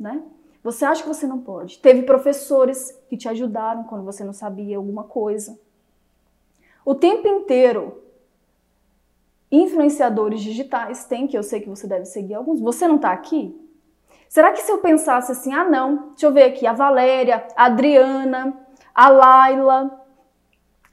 Né? 0.00 0.22
Você 0.64 0.84
acha 0.84 1.02
que 1.02 1.08
você 1.08 1.26
não 1.26 1.38
pode. 1.38 1.78
Teve 1.78 2.02
professores 2.02 2.98
que 3.08 3.16
te 3.16 3.28
ajudaram 3.28 3.84
quando 3.84 4.04
você 4.04 4.24
não 4.24 4.32
sabia 4.32 4.78
alguma 4.78 5.04
coisa 5.04 5.56
o 6.84 6.94
tempo 6.94 7.28
inteiro. 7.28 8.02
Influenciadores 9.52 10.40
digitais 10.40 11.04
tem, 11.04 11.26
que 11.26 11.36
eu 11.36 11.42
sei 11.42 11.60
que 11.60 11.68
você 11.68 11.86
deve 11.86 12.04
seguir 12.04 12.34
alguns. 12.34 12.60
Você 12.60 12.86
não 12.86 12.96
está 12.96 13.10
aqui? 13.10 13.56
Será 14.28 14.52
que 14.52 14.62
se 14.62 14.70
eu 14.70 14.78
pensasse 14.78 15.32
assim, 15.32 15.52
ah 15.52 15.64
não, 15.64 16.10
deixa 16.10 16.26
eu 16.26 16.32
ver 16.32 16.44
aqui, 16.44 16.66
a 16.66 16.72
Valéria, 16.72 17.46
a 17.56 17.64
Adriana, 17.64 18.56
a 18.94 19.08
Laila. 19.08 20.04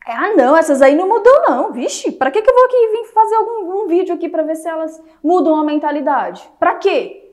Ah 0.05 0.33
não, 0.35 0.57
essas 0.57 0.81
aí 0.81 0.95
não 0.95 1.07
mudou 1.07 1.41
não, 1.47 1.71
vixe, 1.71 2.11
para 2.11 2.31
que, 2.31 2.41
que 2.41 2.49
eu 2.49 2.55
vou 2.55 2.65
aqui 2.65 2.87
vir 2.91 3.13
fazer 3.13 3.35
algum 3.35 3.83
um 3.83 3.87
vídeo 3.87 4.15
aqui 4.15 4.29
para 4.29 4.41
ver 4.41 4.55
se 4.55 4.67
elas 4.67 5.03
mudam 5.21 5.55
a 5.55 5.63
mentalidade? 5.63 6.49
Para 6.57 6.75
quê? 6.75 7.26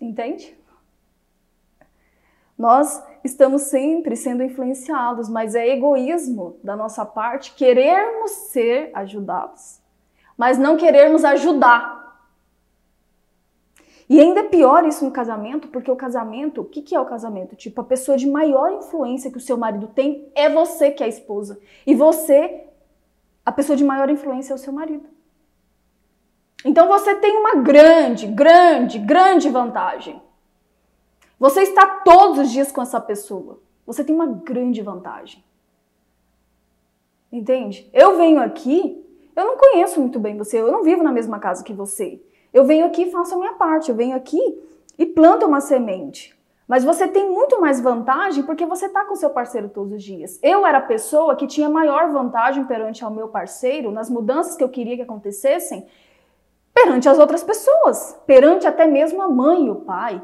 Entende? 0.00 0.56
Nós 2.56 3.02
estamos 3.22 3.62
sempre 3.62 4.16
sendo 4.16 4.42
influenciados, 4.42 5.28
mas 5.28 5.54
é 5.54 5.68
egoísmo 5.68 6.58
da 6.64 6.74
nossa 6.74 7.04
parte 7.04 7.54
querermos 7.54 8.30
ser 8.30 8.90
ajudados, 8.94 9.80
mas 10.36 10.58
não 10.58 10.76
querermos 10.76 11.24
ajudar. 11.24 11.96
E 14.08 14.20
ainda 14.20 14.40
é 14.40 14.44
pior 14.44 14.86
isso 14.86 15.04
no 15.04 15.10
casamento, 15.10 15.68
porque 15.68 15.90
o 15.90 15.96
casamento, 15.96 16.60
o 16.60 16.64
que, 16.64 16.80
que 16.80 16.94
é 16.94 17.00
o 17.00 17.04
casamento? 17.04 17.56
Tipo, 17.56 17.80
a 17.80 17.84
pessoa 17.84 18.16
de 18.16 18.28
maior 18.28 18.72
influência 18.72 19.30
que 19.30 19.36
o 19.36 19.40
seu 19.40 19.58
marido 19.58 19.88
tem 19.88 20.30
é 20.34 20.48
você 20.48 20.92
que 20.92 21.02
é 21.02 21.06
a 21.06 21.08
esposa. 21.08 21.58
E 21.84 21.94
você, 21.94 22.68
a 23.44 23.50
pessoa 23.50 23.76
de 23.76 23.84
maior 23.84 24.08
influência 24.08 24.52
é 24.52 24.56
o 24.56 24.58
seu 24.58 24.72
marido. 24.72 25.15
Então 26.66 26.88
você 26.88 27.14
tem 27.14 27.36
uma 27.36 27.54
grande, 27.62 28.26
grande, 28.26 28.98
grande 28.98 29.48
vantagem. 29.48 30.20
Você 31.38 31.60
está 31.60 31.86
todos 31.86 32.40
os 32.40 32.50
dias 32.50 32.72
com 32.72 32.82
essa 32.82 33.00
pessoa. 33.00 33.60
Você 33.86 34.02
tem 34.02 34.12
uma 34.12 34.26
grande 34.26 34.82
vantagem. 34.82 35.44
Entende? 37.30 37.88
Eu 37.92 38.16
venho 38.16 38.40
aqui, 38.40 39.00
eu 39.36 39.44
não 39.44 39.56
conheço 39.56 40.00
muito 40.00 40.18
bem 40.18 40.36
você, 40.36 40.60
eu 40.60 40.72
não 40.72 40.82
vivo 40.82 41.04
na 41.04 41.12
mesma 41.12 41.38
casa 41.38 41.62
que 41.62 41.72
você. 41.72 42.20
Eu 42.52 42.64
venho 42.64 42.84
aqui 42.84 43.02
e 43.02 43.10
faço 43.12 43.36
a 43.36 43.38
minha 43.38 43.52
parte, 43.52 43.90
eu 43.90 43.94
venho 43.94 44.16
aqui 44.16 44.40
e 44.98 45.06
planto 45.06 45.46
uma 45.46 45.60
semente. 45.60 46.36
Mas 46.66 46.82
você 46.82 47.06
tem 47.06 47.30
muito 47.30 47.60
mais 47.60 47.80
vantagem 47.80 48.42
porque 48.42 48.66
você 48.66 48.86
está 48.86 49.04
com 49.04 49.14
seu 49.14 49.30
parceiro 49.30 49.68
todos 49.68 49.92
os 49.92 50.02
dias. 50.02 50.40
Eu 50.42 50.66
era 50.66 50.78
a 50.78 50.82
pessoa 50.82 51.36
que 51.36 51.46
tinha 51.46 51.68
maior 51.68 52.10
vantagem 52.10 52.64
perante 52.64 53.04
ao 53.04 53.10
meu 53.12 53.28
parceiro 53.28 53.92
nas 53.92 54.10
mudanças 54.10 54.56
que 54.56 54.64
eu 54.64 54.68
queria 54.68 54.96
que 54.96 55.02
acontecessem 55.02 55.86
perante 56.76 57.08
as 57.08 57.18
outras 57.18 57.42
pessoas, 57.42 58.14
perante 58.26 58.66
até 58.66 58.86
mesmo 58.86 59.22
a 59.22 59.28
mãe 59.28 59.70
o 59.70 59.76
pai 59.76 60.22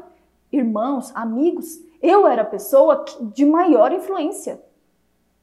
irmãos, 0.53 1.11
amigos, 1.15 1.81
eu 1.99 2.27
era 2.27 2.43
a 2.43 2.45
pessoa 2.45 3.03
de 3.33 3.43
maior 3.43 3.91
influência. 3.91 4.63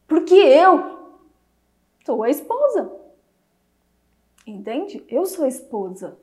Porque 0.07 0.35
eu 0.35 1.19
sou 2.07 2.23
a 2.23 2.31
esposa. 2.31 2.93
Entende? 4.47 5.05
Eu 5.09 5.27
sou 5.27 5.45
a 5.45 5.49
esposa. 5.49 6.17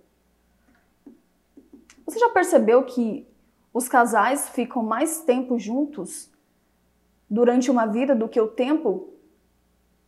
Você 2.06 2.18
já 2.18 2.30
percebeu 2.30 2.86
que 2.86 3.28
os 3.74 3.90
casais 3.90 4.48
ficam 4.50 4.82
mais 4.82 5.20
tempo 5.22 5.60
juntos 5.60 6.32
durante 7.30 7.70
uma 7.70 7.86
vida 7.86 8.16
do 8.16 8.30
que 8.30 8.40
o 8.40 8.48
tempo 8.48 9.10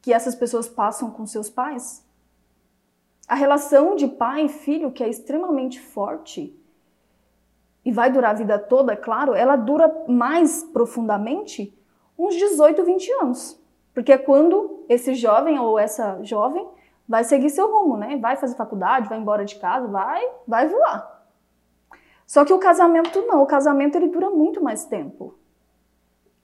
que 0.01 0.13
essas 0.13 0.35
pessoas 0.35 0.69
passam 0.69 1.11
com 1.11 1.25
seus 1.25 1.49
pais? 1.49 2.05
A 3.29 3.35
relação 3.35 3.95
de 3.95 4.07
pai 4.07 4.45
e 4.45 4.49
filho, 4.49 4.91
que 4.91 5.03
é 5.03 5.07
extremamente 5.07 5.79
forte, 5.79 6.59
e 7.85 7.91
vai 7.91 8.11
durar 8.11 8.31
a 8.31 8.37
vida 8.37 8.57
toda, 8.57 8.93
é 8.93 8.95
claro, 8.95 9.35
ela 9.35 9.55
dura 9.55 10.03
mais 10.07 10.63
profundamente 10.63 11.71
uns 12.17 12.33
18, 12.33 12.83
20 12.83 13.11
anos. 13.21 13.61
Porque 13.93 14.11
é 14.11 14.17
quando 14.17 14.83
esse 14.89 15.13
jovem 15.13 15.59
ou 15.59 15.77
essa 15.77 16.23
jovem 16.23 16.67
vai 17.07 17.23
seguir 17.23 17.51
seu 17.51 17.71
rumo, 17.71 17.97
né? 17.97 18.17
Vai 18.17 18.35
fazer 18.35 18.55
faculdade, 18.55 19.07
vai 19.07 19.19
embora 19.19 19.45
de 19.45 19.57
casa, 19.57 19.87
vai, 19.87 20.27
vai 20.47 20.67
voar. 20.67 21.23
Só 22.25 22.43
que 22.43 22.53
o 22.53 22.57
casamento 22.57 23.21
não, 23.27 23.43
o 23.43 23.47
casamento 23.47 23.95
ele 23.95 24.07
dura 24.07 24.31
muito 24.31 24.59
mais 24.63 24.85
tempo. 24.85 25.35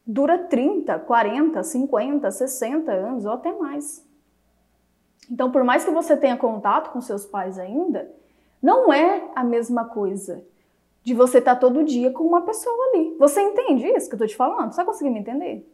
dura 0.06 0.38
30, 0.38 1.00
40, 1.00 1.64
50, 1.64 2.30
60 2.30 2.92
anos 2.92 3.26
ou 3.26 3.32
até 3.32 3.52
mais. 3.52 4.05
Então, 5.30 5.52
por 5.52 5.64
mais 5.64 5.84
que 5.84 5.92
você 5.92 6.16
tenha 6.16 6.38
contato 6.38 6.92
com 6.92 7.02
seus 7.02 7.26
pais 7.26 7.58
ainda, 7.58 8.12
não 8.62 8.92
é 8.92 9.30
a 9.36 9.44
mesma 9.44 9.86
coisa 9.86 10.44
de 11.04 11.14
você 11.14 11.38
estar 11.38 11.56
todo 11.56 11.84
dia 11.84 12.12
com 12.12 12.24
uma 12.24 12.42
pessoa 12.42 12.76
ali. 12.90 13.16
Você 13.20 13.42
entende 13.42 13.88
isso 13.88 14.10
que 14.10 14.16
eu 14.16 14.20
tô 14.20 14.26
te 14.26 14.36
falando? 14.36 14.72
Você 14.72 14.78
vai 14.78 14.86
conseguir 14.86 15.12
me 15.12 15.20
entender? 15.20 15.68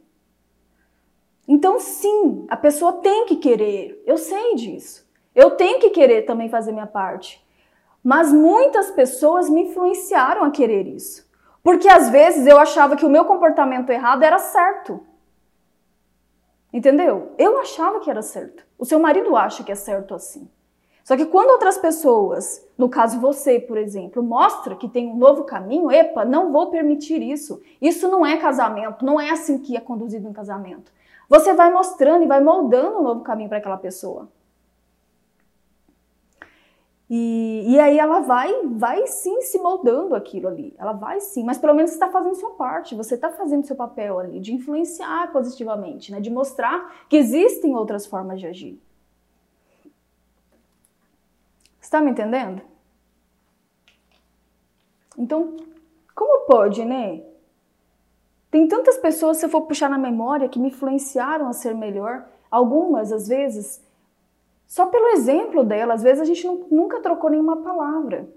Então, 1.47 1.79
sim, 1.79 2.45
a 2.49 2.57
pessoa 2.57 2.93
tem 2.93 3.25
que 3.25 3.37
querer. 3.37 4.01
Eu 4.05 4.17
sei 4.17 4.55
disso. 4.55 5.09
Eu 5.33 5.51
tenho 5.51 5.79
que 5.79 5.89
querer 5.89 6.23
também 6.23 6.49
fazer 6.49 6.71
minha 6.71 6.87
parte. 6.87 7.45
Mas 8.03 8.33
muitas 8.33 8.91
pessoas 8.91 9.49
me 9.49 9.63
influenciaram 9.63 10.43
a 10.43 10.51
querer 10.51 10.87
isso. 10.87 11.29
Porque 11.63 11.87
às 11.87 12.09
vezes 12.09 12.47
eu 12.47 12.57
achava 12.57 12.95
que 12.95 13.05
o 13.05 13.09
meu 13.09 13.25
comportamento 13.25 13.89
errado 13.89 14.23
era 14.23 14.39
certo. 14.39 15.05
Entendeu? 16.73 17.33
Eu 17.37 17.59
achava 17.59 17.99
que 17.99 18.09
era 18.09 18.21
certo. 18.21 18.65
O 18.81 18.85
seu 18.85 18.99
marido 18.99 19.35
acha 19.35 19.63
que 19.63 19.71
é 19.71 19.75
certo 19.75 20.15
assim. 20.15 20.49
Só 21.03 21.15
que 21.15 21.27
quando 21.27 21.51
outras 21.51 21.77
pessoas, 21.77 22.67
no 22.75 22.89
caso 22.89 23.19
você, 23.19 23.59
por 23.59 23.77
exemplo, 23.77 24.23
mostra 24.23 24.75
que 24.75 24.89
tem 24.89 25.07
um 25.07 25.17
novo 25.17 25.43
caminho, 25.43 25.91
epa, 25.91 26.25
não 26.25 26.51
vou 26.51 26.71
permitir 26.71 27.21
isso. 27.21 27.61
Isso 27.79 28.07
não 28.07 28.25
é 28.25 28.37
casamento, 28.37 29.05
não 29.05 29.21
é 29.21 29.29
assim 29.29 29.59
que 29.59 29.77
é 29.77 29.79
conduzido 29.79 30.27
um 30.27 30.33
casamento. 30.33 30.91
Você 31.29 31.53
vai 31.53 31.71
mostrando 31.71 32.23
e 32.23 32.27
vai 32.27 32.41
moldando 32.41 32.97
um 32.97 33.03
novo 33.03 33.21
caminho 33.21 33.49
para 33.49 33.59
aquela 33.59 33.77
pessoa. 33.77 34.27
E, 37.13 37.65
e 37.67 37.77
aí 37.77 37.99
ela 37.99 38.21
vai, 38.21 38.65
vai 38.67 39.05
sim 39.05 39.41
se 39.41 39.59
moldando 39.59 40.15
aquilo 40.15 40.47
ali. 40.47 40.73
Ela 40.77 40.93
vai 40.93 41.19
sim, 41.19 41.43
mas 41.43 41.57
pelo 41.57 41.73
menos 41.73 41.91
está 41.91 42.09
fazendo 42.09 42.35
sua 42.35 42.51
parte, 42.51 42.95
você 42.95 43.15
está 43.15 43.29
fazendo 43.29 43.67
seu 43.67 43.75
papel 43.75 44.17
ali 44.17 44.39
de 44.39 44.53
influenciar 44.53 45.29
positivamente, 45.33 46.09
né? 46.09 46.21
De 46.21 46.29
mostrar 46.29 47.05
que 47.09 47.17
existem 47.17 47.75
outras 47.75 48.05
formas 48.05 48.39
de 48.39 48.47
agir. 48.47 48.81
Está 51.81 51.99
me 51.99 52.11
entendendo? 52.11 52.61
Então, 55.17 55.57
como 56.15 56.45
pode, 56.45 56.85
né? 56.85 57.23
Tem 58.49 58.69
tantas 58.69 58.97
pessoas, 58.97 59.35
se 59.35 59.45
eu 59.45 59.49
for 59.49 59.63
puxar 59.63 59.89
na 59.89 59.97
memória, 59.97 60.47
que 60.47 60.59
me 60.59 60.69
influenciaram 60.69 61.49
a 61.49 61.51
ser 61.51 61.75
melhor. 61.75 62.25
Algumas, 62.49 63.11
às 63.11 63.27
vezes, 63.27 63.83
só 64.71 64.85
pelo 64.85 65.09
exemplo 65.09 65.65
dela, 65.65 65.95
às 65.95 66.01
vezes 66.01 66.21
a 66.21 66.23
gente 66.23 66.47
nunca 66.71 67.01
trocou 67.01 67.29
nenhuma 67.29 67.57
palavra. 67.57 68.29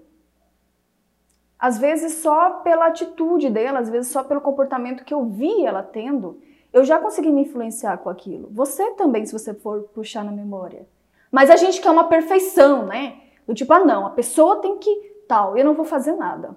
Às 1.57 1.77
vezes 1.77 2.15
só 2.15 2.55
pela 2.55 2.87
atitude 2.87 3.49
dela, 3.49 3.79
às 3.79 3.89
vezes 3.89 4.11
só 4.11 4.21
pelo 4.21 4.41
comportamento 4.41 5.05
que 5.05 5.13
eu 5.13 5.23
vi 5.23 5.65
ela 5.65 5.81
tendo, 5.81 6.41
eu 6.73 6.83
já 6.83 6.99
consegui 6.99 7.31
me 7.31 7.43
influenciar 7.43 7.99
com 7.99 8.09
aquilo. 8.09 8.49
Você 8.51 8.91
também, 8.95 9.25
se 9.25 9.31
você 9.31 9.53
for 9.53 9.83
puxar 9.93 10.25
na 10.25 10.31
memória. 10.33 10.85
Mas 11.31 11.49
a 11.49 11.55
gente 11.55 11.79
quer 11.79 11.89
uma 11.89 12.09
perfeição, 12.09 12.85
né? 12.85 13.15
Do 13.47 13.53
tipo, 13.53 13.71
ah, 13.71 13.85
não, 13.85 14.05
a 14.05 14.09
pessoa 14.09 14.57
tem 14.57 14.77
que 14.77 14.93
tal, 15.29 15.57
eu 15.57 15.63
não 15.63 15.73
vou 15.73 15.85
fazer 15.85 16.17
nada. 16.17 16.53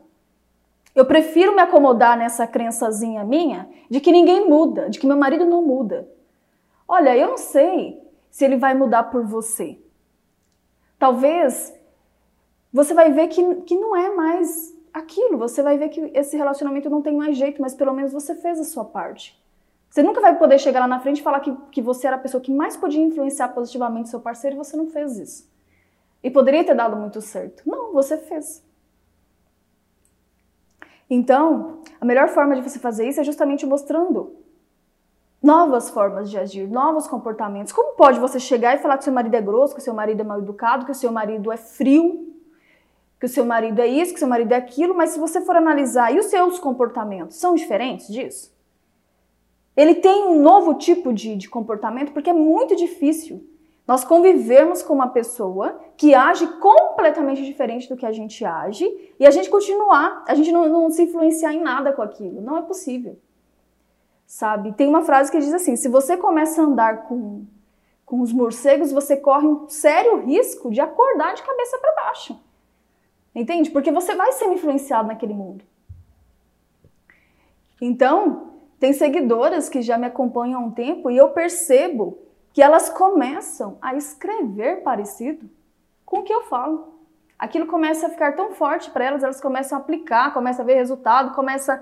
Eu 0.93 1.05
prefiro 1.05 1.55
me 1.55 1.63
acomodar 1.63 2.19
nessa 2.19 2.49
crençazinha 2.49 3.23
minha 3.23 3.71
de 3.89 4.01
que 4.01 4.11
ninguém 4.11 4.49
muda, 4.49 4.91
de 4.91 4.99
que 4.99 5.07
meu 5.07 5.17
marido 5.17 5.45
não 5.45 5.63
muda. 5.63 6.09
Olha, 6.89 7.17
eu 7.17 7.29
não 7.29 7.37
sei 7.37 8.08
se 8.31 8.45
ele 8.45 8.57
vai 8.57 8.75
mudar 8.75 9.05
por 9.05 9.25
você. 9.25 9.79
Talvez 10.99 11.75
você 12.73 12.93
vai 12.93 13.13
ver 13.13 13.29
que, 13.29 13.55
que 13.63 13.77
não 13.77 13.97
é 13.97 14.15
mais 14.15 14.77
aquilo, 14.93 15.39
você 15.39 15.63
vai 15.63 15.79
ver 15.79 15.89
que 15.89 16.11
esse 16.15 16.37
relacionamento 16.37 16.91
não 16.91 17.03
tem 17.03 17.17
mais 17.17 17.37
jeito, 17.37 17.63
mas 17.63 17.75
pelo 17.75 17.95
menos 17.95 18.13
você 18.13 18.35
fez 18.35 18.59
a 18.59 18.65
sua 18.65 18.85
parte. 18.85 19.39
Você 19.89 20.03
nunca 20.03 20.21
vai 20.21 20.39
poder 20.39 20.59
chegar 20.59 20.81
lá 20.81 20.89
na 20.89 21.01
frente 21.01 21.21
e 21.21 21.23
falar 21.23 21.41
que, 21.41 21.55
que 21.71 21.81
você 21.81 22.07
era 22.07 22.17
a 22.17 22.19
pessoa 22.19 22.43
que 22.43 22.53
mais 22.53 22.77
podia 22.77 23.01
influenciar 23.01 23.49
positivamente 23.49 24.11
seu 24.11 24.21
parceiro 24.21 24.57
e 24.57 24.59
você 24.59 24.77
não 24.77 24.87
fez 24.89 25.17
isso. 25.17 25.51
E 26.23 26.31
poderia 26.31 26.65
ter 26.65 26.75
dado 26.75 26.97
muito 26.97 27.21
certo. 27.21 27.63
Não, 27.65 27.93
você 27.93 28.19
fez. 28.19 28.63
Então, 31.09 31.81
a 32.01 32.05
melhor 32.05 32.29
forma 32.29 32.55
de 32.55 32.61
você 32.61 32.79
fazer 32.79 33.09
isso 33.09 33.21
é 33.21 33.25
justamente 33.25 33.65
mostrando 33.65 34.37
novas 35.49 35.89
formas 35.89 36.29
de 36.29 36.37
agir, 36.37 36.69
novos 36.69 37.09
comportamentos. 37.09 37.73
Como 37.73 37.97
pode 37.97 38.21
você 38.21 38.39
chegar 38.39 38.77
e 38.77 38.83
falar 38.83 38.99
que 38.99 39.05
seu 39.05 39.13
marido 39.15 39.35
é 39.35 39.41
grosso, 39.41 39.75
que 39.75 39.81
seu 39.81 39.95
marido 39.95 40.21
é 40.21 40.25
mal 40.25 40.41
educado, 40.41 40.85
que 40.85 40.93
seu 40.93 41.11
marido 41.11 41.51
é 41.51 41.57
frio, 41.57 42.35
que 43.19 43.25
o 43.25 43.29
seu 43.29 43.47
marido 43.47 43.81
é 43.81 43.87
isso, 43.87 44.13
que 44.13 44.19
seu 44.19 44.29
marido 44.29 44.53
é 44.53 44.57
aquilo, 44.57 44.95
mas 44.95 45.11
se 45.11 45.19
você 45.19 45.41
for 45.41 45.57
analisar 45.57 46.15
e 46.15 46.19
os 46.19 46.27
seus 46.27 46.59
comportamentos 46.59 47.37
são 47.37 47.55
diferentes 47.55 48.09
disso? 48.09 48.55
Ele 49.75 49.95
tem 49.95 50.27
um 50.27 50.43
novo 50.43 50.75
tipo 50.75 51.15
de, 51.15 51.35
de 51.35 51.49
comportamento 51.49 52.13
porque 52.13 52.29
é 52.29 52.35
muito 52.35 52.77
difícil 52.77 53.43
nós 53.87 54.05
convivermos 54.05 54.83
com 54.83 54.93
uma 54.93 55.09
pessoa 55.09 55.81
que 55.97 56.15
age 56.15 56.47
completamente 56.59 57.43
diferente 57.43 57.89
do 57.89 57.97
que 57.97 58.05
a 58.05 58.13
gente 58.13 58.45
age 58.45 58.85
e 59.19 59.27
a 59.27 59.31
gente 59.31 59.49
continuar, 59.49 60.25
a 60.29 60.35
gente 60.35 60.53
não, 60.53 60.69
não 60.69 60.91
se 60.91 61.05
influenciar 61.05 61.55
em 61.55 61.63
nada 61.63 61.91
com 61.95 62.03
aquilo. 62.03 62.43
Não 62.43 62.59
é 62.59 62.61
possível 62.63 63.17
sabe? 64.29 64.73
Tem 64.75 64.87
uma 64.87 65.03
frase 65.03 65.33
que 65.33 65.39
diz 65.39 65.53
assim: 65.53 65.75
se 65.75 65.89
você 65.89 66.17
começa 66.17 66.61
a 66.61 66.65
andar 66.67 67.05
com, 67.05 67.47
com 68.05 68.21
os 68.21 68.33
morcegos, 68.33 68.93
você 68.93 69.17
corre 69.17 69.47
um 69.47 69.69
sério 69.69 70.21
risco 70.21 70.71
de 70.71 70.81
acordar 70.81 71.35
de 71.35 71.43
cabeça 71.43 71.79
para 71.79 72.05
baixo. 72.05 72.39
Entende? 73.35 73.71
Porque 73.71 73.91
você 73.91 74.15
vai 74.15 74.31
ser 74.33 74.47
influenciado 74.53 75.09
naquele 75.09 75.33
mundo. 75.33 75.65
Então, 77.81 78.53
tem 78.79 78.93
seguidoras 78.93 79.69
que 79.69 79.81
já 79.81 79.97
me 79.97 80.07
acompanham 80.07 80.61
há 80.61 80.65
um 80.65 80.71
tempo 80.71 81.11
e 81.11 81.17
eu 81.17 81.31
percebo 81.31 82.19
que 82.53 82.61
elas 82.61 82.89
começam 82.89 83.79
a 83.81 83.95
escrever 83.95 84.83
parecido 84.83 85.49
com 86.05 86.19
o 86.19 86.23
que 86.23 86.33
eu 86.33 86.43
falo. 86.43 86.99
Aquilo 87.39 87.67
começa 87.67 88.09
a 88.09 88.11
ficar 88.11 88.35
tão 88.35 88.51
forte 88.51 88.91
para 88.91 89.05
elas, 89.05 89.23
elas 89.23 89.41
começam 89.41 89.79
a 89.79 89.81
aplicar, 89.81 90.35
começam 90.35 90.65
a 90.65 90.67
ver 90.67 90.75
resultado, 90.75 91.35
começam 91.35 91.81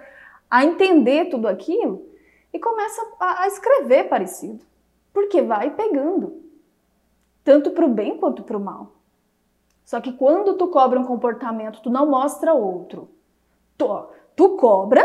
a 0.51 0.65
entender 0.65 1.31
tudo 1.31 1.49
aquilo 1.49 2.15
e 2.57 2.59
começa 2.59 3.07
a, 3.21 3.43
a 3.43 3.47
escrever 3.47 4.09
parecido. 4.09 4.65
Porque 5.13 5.43
vai 5.43 5.71
pegando. 5.71 6.43
Tanto 7.45 7.71
para 7.71 7.85
o 7.85 7.89
bem 7.89 8.17
quanto 8.17 8.43
para 8.43 8.57
o 8.57 8.61
mal. 8.61 8.93
Só 9.85 10.01
que 10.01 10.13
quando 10.13 10.55
tu 10.55 10.69
cobra 10.69 10.99
um 10.99 11.05
comportamento, 11.05 11.83
tu 11.83 11.91
não 11.91 12.07
mostra 12.07 12.55
outro. 12.55 13.11
Tu, 13.77 13.87
tu 14.35 14.57
cobra, 14.57 15.05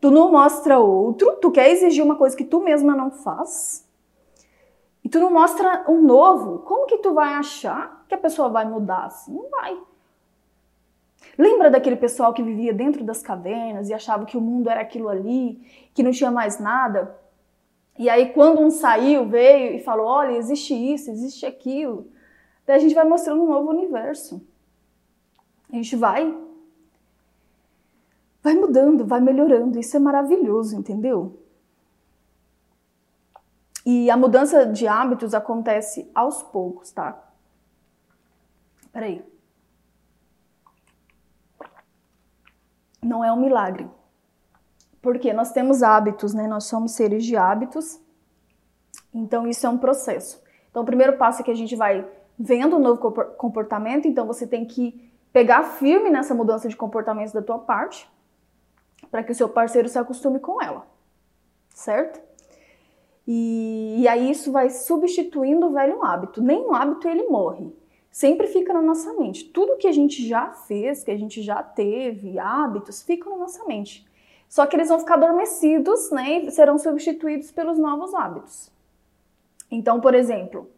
tu 0.00 0.10
não 0.10 0.30
mostra 0.30 0.78
outro, 0.78 1.36
tu 1.42 1.50
quer 1.50 1.68
exigir 1.70 2.02
uma 2.02 2.16
coisa 2.16 2.36
que 2.36 2.44
tu 2.44 2.60
mesma 2.60 2.94
não 2.94 3.10
faz. 3.10 3.86
E 5.02 5.08
tu 5.08 5.18
não 5.18 5.32
mostra 5.32 5.84
um 5.88 6.00
novo. 6.00 6.60
Como 6.60 6.86
que 6.86 6.98
tu 6.98 7.12
vai 7.12 7.34
achar 7.34 8.04
que 8.08 8.14
a 8.14 8.18
pessoa 8.18 8.48
vai 8.48 8.64
mudar 8.64 9.06
assim? 9.06 9.34
Não 9.34 9.50
vai. 9.50 9.76
Lembra 11.36 11.70
daquele 11.70 11.96
pessoal 11.96 12.32
que 12.32 12.42
vivia 12.42 12.72
dentro 12.72 13.04
das 13.04 13.22
cavernas 13.22 13.88
e 13.88 13.94
achava 13.94 14.24
que 14.24 14.36
o 14.36 14.40
mundo 14.40 14.70
era 14.70 14.80
aquilo 14.80 15.08
ali, 15.08 15.60
que 15.92 16.02
não 16.02 16.10
tinha 16.10 16.30
mais 16.30 16.58
nada? 16.60 17.18
E 17.98 18.08
aí, 18.08 18.32
quando 18.32 18.60
um 18.60 18.70
saiu, 18.70 19.26
veio 19.28 19.74
e 19.76 19.82
falou: 19.82 20.06
olha, 20.06 20.36
existe 20.36 20.74
isso, 20.74 21.10
existe 21.10 21.46
aquilo. 21.46 22.08
Daí 22.66 22.76
a 22.76 22.78
gente 22.78 22.94
vai 22.94 23.04
mostrando 23.04 23.42
um 23.42 23.48
novo 23.48 23.70
universo. 23.70 24.44
A 25.72 25.76
gente 25.76 25.96
vai. 25.96 26.36
Vai 28.42 28.54
mudando, 28.54 29.06
vai 29.06 29.20
melhorando. 29.20 29.78
Isso 29.78 29.96
é 29.96 30.00
maravilhoso, 30.00 30.76
entendeu? 30.76 31.40
E 33.86 34.10
a 34.10 34.16
mudança 34.16 34.64
de 34.66 34.86
hábitos 34.86 35.34
acontece 35.34 36.10
aos 36.14 36.42
poucos, 36.42 36.90
tá? 36.90 37.22
Peraí. 38.92 39.33
Não 43.04 43.24
é 43.24 43.32
um 43.32 43.40
milagre. 43.40 43.88
Porque 45.00 45.32
nós 45.32 45.52
temos 45.52 45.82
hábitos, 45.82 46.32
né? 46.32 46.48
Nós 46.48 46.64
somos 46.64 46.92
seres 46.92 47.24
de 47.24 47.36
hábitos. 47.36 48.00
Então 49.12 49.46
isso 49.46 49.66
é 49.66 49.68
um 49.68 49.78
processo. 49.78 50.42
Então 50.70 50.82
o 50.82 50.86
primeiro 50.86 51.16
passo 51.16 51.42
é 51.42 51.44
que 51.44 51.50
a 51.50 51.56
gente 51.56 51.76
vai 51.76 52.06
vendo 52.38 52.76
um 52.76 52.80
novo 52.80 53.00
comportamento, 53.36 54.08
então 54.08 54.26
você 54.26 54.44
tem 54.44 54.64
que 54.64 55.12
pegar 55.32 55.62
firme 55.62 56.10
nessa 56.10 56.34
mudança 56.34 56.68
de 56.68 56.76
comportamento 56.76 57.32
da 57.32 57.42
tua 57.42 57.58
parte, 57.58 58.10
para 59.10 59.22
que 59.22 59.30
o 59.30 59.34
seu 59.34 59.48
parceiro 59.48 59.88
se 59.88 59.98
acostume 59.98 60.40
com 60.40 60.60
ela. 60.60 60.86
Certo? 61.72 62.20
E, 63.26 63.96
e 64.00 64.08
aí 64.08 64.30
isso 64.30 64.50
vai 64.50 64.70
substituindo 64.70 65.66
o 65.66 65.72
velho 65.72 66.04
hábito. 66.04 66.42
Nenhum 66.42 66.74
hábito 66.74 67.08
ele 67.08 67.28
morre 67.28 67.72
sempre 68.14 68.46
fica 68.46 68.72
na 68.72 68.80
nossa 68.80 69.12
mente. 69.14 69.42
Tudo 69.46 69.76
que 69.76 69.88
a 69.88 69.92
gente 69.92 70.24
já 70.24 70.52
fez, 70.52 71.02
que 71.02 71.10
a 71.10 71.18
gente 71.18 71.42
já 71.42 71.60
teve, 71.64 72.38
hábitos, 72.38 73.02
ficam 73.02 73.32
na 73.32 73.38
nossa 73.38 73.64
mente. 73.64 74.06
Só 74.48 74.64
que 74.66 74.76
eles 74.76 74.88
vão 74.88 75.00
ficar 75.00 75.14
adormecidos, 75.14 76.12
né, 76.12 76.42
e 76.44 76.50
serão 76.52 76.78
substituídos 76.78 77.50
pelos 77.50 77.76
novos 77.76 78.14
hábitos. 78.14 78.70
Então, 79.68 80.00
por 80.00 80.14
exemplo, 80.14 80.70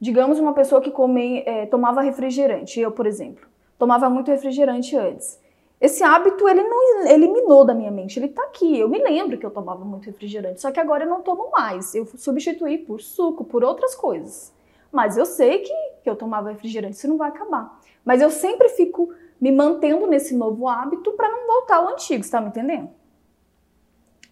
digamos 0.00 0.40
uma 0.40 0.52
pessoa 0.52 0.80
que 0.80 0.90
come, 0.90 1.44
é, 1.46 1.66
tomava 1.66 2.00
refrigerante, 2.00 2.80
eu, 2.80 2.90
por 2.90 3.06
exemplo, 3.06 3.46
tomava 3.78 4.10
muito 4.10 4.28
refrigerante 4.28 4.96
antes. 4.96 5.38
Esse 5.80 6.02
hábito 6.02 6.48
ele 6.48 6.64
não 6.64 7.06
eliminou 7.06 7.64
da 7.64 7.74
minha 7.74 7.92
mente, 7.92 8.18
ele 8.18 8.26
tá 8.28 8.42
aqui. 8.42 8.76
Eu 8.76 8.88
me 8.88 8.98
lembro 8.98 9.38
que 9.38 9.46
eu 9.46 9.52
tomava 9.52 9.84
muito 9.84 10.06
refrigerante, 10.06 10.60
só 10.60 10.72
que 10.72 10.80
agora 10.80 11.04
eu 11.04 11.08
não 11.08 11.22
tomo 11.22 11.48
mais. 11.52 11.94
Eu 11.94 12.06
substituí 12.16 12.76
por 12.76 13.00
suco, 13.00 13.44
por 13.44 13.62
outras 13.62 13.94
coisas. 13.94 14.52
Mas 14.92 15.16
eu 15.16 15.24
sei 15.24 15.58
que, 15.60 15.74
que 16.02 16.10
eu 16.10 16.16
tomava 16.16 16.50
refrigerante, 16.50 16.96
isso 16.96 17.08
não 17.08 17.16
vai 17.16 17.28
acabar. 17.28 17.80
Mas 18.04 18.20
eu 18.20 18.30
sempre 18.30 18.68
fico 18.70 19.12
me 19.40 19.50
mantendo 19.50 20.06
nesse 20.06 20.34
novo 20.36 20.68
hábito 20.68 21.12
para 21.12 21.30
não 21.30 21.46
voltar 21.46 21.76
ao 21.76 21.88
antigo, 21.88 22.22
está 22.22 22.40
me 22.40 22.48
entendendo? 22.48 22.90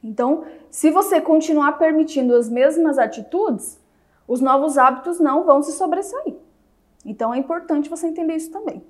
Então, 0.03 0.45
se 0.71 0.91
você 0.91 1.21
continuar 1.21 1.73
permitindo 1.73 2.35
as 2.35 2.49
mesmas 2.49 2.99
atitudes, 2.99 3.81
os 4.27 4.41
novos 4.41 4.77
hábitos 4.77 5.19
não 5.19 5.45
vão 5.45 5.63
se 5.63 5.73
sobressair. 5.73 6.37
Então, 7.05 7.33
é 7.33 7.39
importante 7.39 7.89
você 7.89 8.07
entender 8.07 8.35
isso 8.37 8.51
também. 8.51 8.85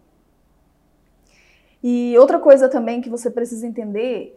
E 1.83 2.17
outra 2.19 2.39
coisa 2.39 2.69
também 2.69 3.01
que 3.01 3.09
você 3.09 3.31
precisa 3.31 3.67
entender, 3.67 4.35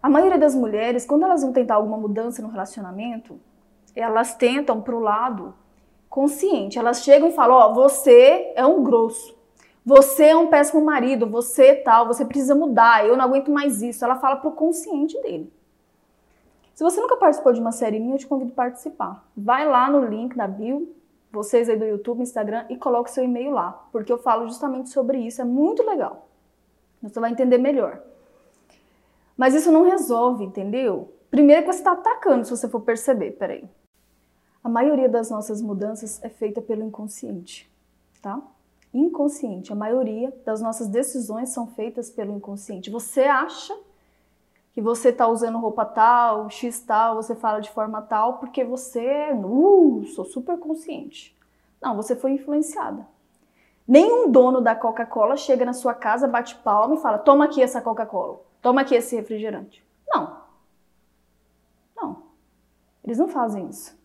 a 0.00 0.08
maioria 0.08 0.38
das 0.38 0.54
mulheres, 0.54 1.04
quando 1.04 1.24
elas 1.24 1.42
vão 1.42 1.52
tentar 1.52 1.74
alguma 1.74 1.96
mudança 1.96 2.40
no 2.40 2.48
relacionamento, 2.48 3.40
elas 3.94 4.34
tentam 4.34 4.80
pro 4.80 5.00
lado 5.00 5.52
consciente. 6.08 6.78
Elas 6.78 7.02
chegam 7.02 7.28
e 7.28 7.32
falam: 7.32 7.56
Ó, 7.56 7.70
oh, 7.70 7.74
você 7.74 8.52
é 8.54 8.64
um 8.64 8.82
grosso. 8.82 9.36
Você 9.84 10.24
é 10.24 10.36
um 10.36 10.48
péssimo 10.48 10.84
marido, 10.84 11.26
você 11.26 11.68
é 11.68 11.74
tal, 11.76 12.06
você 12.06 12.22
precisa 12.22 12.54
mudar, 12.54 13.06
eu 13.06 13.16
não 13.16 13.24
aguento 13.24 13.50
mais 13.50 13.80
isso. 13.80 14.04
Ela 14.04 14.16
fala 14.16 14.36
pro 14.36 14.52
consciente 14.52 15.18
dele. 15.22 15.50
Se 16.74 16.84
você 16.84 17.00
nunca 17.00 17.16
participou 17.16 17.52
de 17.52 17.60
uma 17.60 17.72
série 17.72 17.98
minha, 17.98 18.14
eu 18.14 18.18
te 18.18 18.26
convido 18.26 18.52
a 18.52 18.54
participar. 18.54 19.26
Vai 19.36 19.66
lá 19.66 19.90
no 19.90 20.04
link 20.04 20.36
da 20.36 20.46
bio, 20.46 20.94
vocês 21.32 21.68
aí 21.68 21.76
do 21.76 21.84
YouTube, 21.84 22.20
Instagram, 22.20 22.66
e 22.68 22.76
coloque 22.76 23.10
seu 23.10 23.24
e-mail 23.24 23.50
lá, 23.50 23.86
porque 23.90 24.12
eu 24.12 24.18
falo 24.18 24.46
justamente 24.46 24.90
sobre 24.90 25.18
isso, 25.18 25.40
é 25.40 25.44
muito 25.44 25.82
legal. 25.82 26.28
Você 27.02 27.18
vai 27.18 27.32
entender 27.32 27.58
melhor. 27.58 28.02
Mas 29.36 29.54
isso 29.54 29.72
não 29.72 29.84
resolve, 29.84 30.44
entendeu? 30.44 31.12
Primeiro 31.30 31.62
que 31.62 31.72
você 31.72 31.78
está 31.78 31.92
atacando, 31.92 32.44
se 32.44 32.50
você 32.50 32.68
for 32.68 32.80
perceber, 32.80 33.32
peraí. 33.32 33.64
A 34.68 34.70
maioria 34.70 35.08
das 35.08 35.30
nossas 35.30 35.62
mudanças 35.62 36.22
é 36.22 36.28
feita 36.28 36.60
pelo 36.60 36.82
inconsciente, 36.82 37.72
tá? 38.20 38.38
Inconsciente. 38.92 39.72
A 39.72 39.74
maioria 39.74 40.30
das 40.44 40.60
nossas 40.60 40.88
decisões 40.88 41.48
são 41.48 41.66
feitas 41.68 42.10
pelo 42.10 42.36
inconsciente. 42.36 42.90
Você 42.90 43.22
acha 43.22 43.74
que 44.74 44.82
você 44.82 45.08
está 45.08 45.26
usando 45.26 45.56
roupa 45.56 45.86
tal, 45.86 46.50
X 46.50 46.80
tal, 46.80 47.16
você 47.16 47.34
fala 47.34 47.60
de 47.60 47.70
forma 47.70 48.02
tal, 48.02 48.34
porque 48.34 48.62
você, 48.62 49.32
uh, 49.32 50.04
sou 50.14 50.26
super 50.26 50.58
consciente. 50.58 51.34
Não, 51.80 51.96
você 51.96 52.14
foi 52.14 52.32
influenciada. 52.32 53.08
Nenhum 53.86 54.30
dono 54.30 54.60
da 54.60 54.76
Coca-Cola 54.76 55.38
chega 55.38 55.64
na 55.64 55.72
sua 55.72 55.94
casa, 55.94 56.28
bate 56.28 56.54
palma 56.56 56.94
e 56.94 57.00
fala: 57.00 57.16
toma 57.16 57.46
aqui 57.46 57.62
essa 57.62 57.80
Coca-Cola, 57.80 58.38
toma 58.60 58.82
aqui 58.82 58.94
esse 58.94 59.16
refrigerante. 59.16 59.82
Não. 60.06 60.42
Não. 61.96 62.22
Eles 63.02 63.16
não 63.16 63.28
fazem 63.28 63.66
isso 63.70 63.97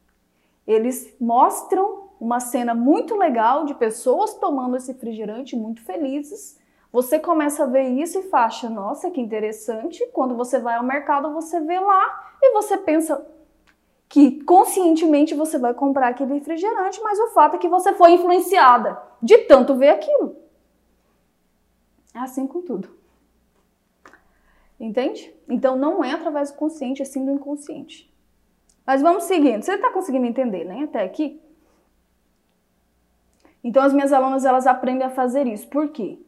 eles 0.66 1.16
mostram 1.20 2.10
uma 2.20 2.40
cena 2.40 2.74
muito 2.74 3.16
legal 3.16 3.66
de 3.66 3.74
pessoas 3.74 4.34
tomando 4.36 4.78
esse 4.78 4.92
refrigerante 4.92 5.56
muito 5.56 5.82
felizes. 5.82 6.60
Você 6.92 7.20
começa 7.20 7.64
a 7.64 7.68
ver 7.68 7.90
isso 7.90 8.20
e 8.20 8.24
faixa, 8.24 8.70
nossa, 8.70 9.10
que 9.10 9.20
interessante. 9.20 10.06
Quando 10.14 10.36
você 10.36 10.60
vai 10.60 10.76
ao 10.76 10.84
mercado, 10.84 11.34
você 11.34 11.60
vê 11.60 11.80
lá 11.80 12.36
e 12.42 12.54
você 12.54 12.78
pensa 12.78 13.28
que 14.08 14.44
conscientemente 14.44 15.34
você 15.34 15.58
vai 15.58 15.74
comprar 15.74 16.10
aquele 16.10 16.36
refrigerante, 16.36 17.02
mas 17.02 17.20
o 17.20 17.30
fato 17.30 17.56
é 17.56 17.60
que 17.60 17.68
você 17.68 17.94
foi 17.94 18.12
influenciada 18.12 19.02
de 19.22 19.40
tanto 19.40 19.76
ver 19.76 19.90
aquilo. 19.90 20.38
É 22.14 22.20
assim 22.20 22.46
com 22.46 22.62
tudo. 22.62 22.96
Entende? 24.80 25.34
Então 25.50 25.76
não 25.76 26.04
é 26.04 26.12
através 26.12 26.52
do 26.52 26.58
consciente, 26.58 27.02
é 27.02 27.06
sim 27.06 27.26
do 27.26 27.32
inconsciente. 27.32 28.13
Mas 28.86 29.02
vamos 29.02 29.24
seguindo. 29.24 29.64
Você 29.64 29.74
está 29.74 29.92
conseguindo 29.92 30.26
entender, 30.26 30.66
né? 30.66 30.84
Até 30.84 31.04
aqui? 31.04 31.42
Então 33.64 33.82
as 33.82 33.94
minhas 33.94 34.12
alunas 34.12 34.44
elas 34.44 34.68
aprendem 34.68 35.08
a 35.08 35.10
fazer 35.10 35.48
isso. 35.48 35.68
Por 35.68 35.90
quê? 35.90 36.20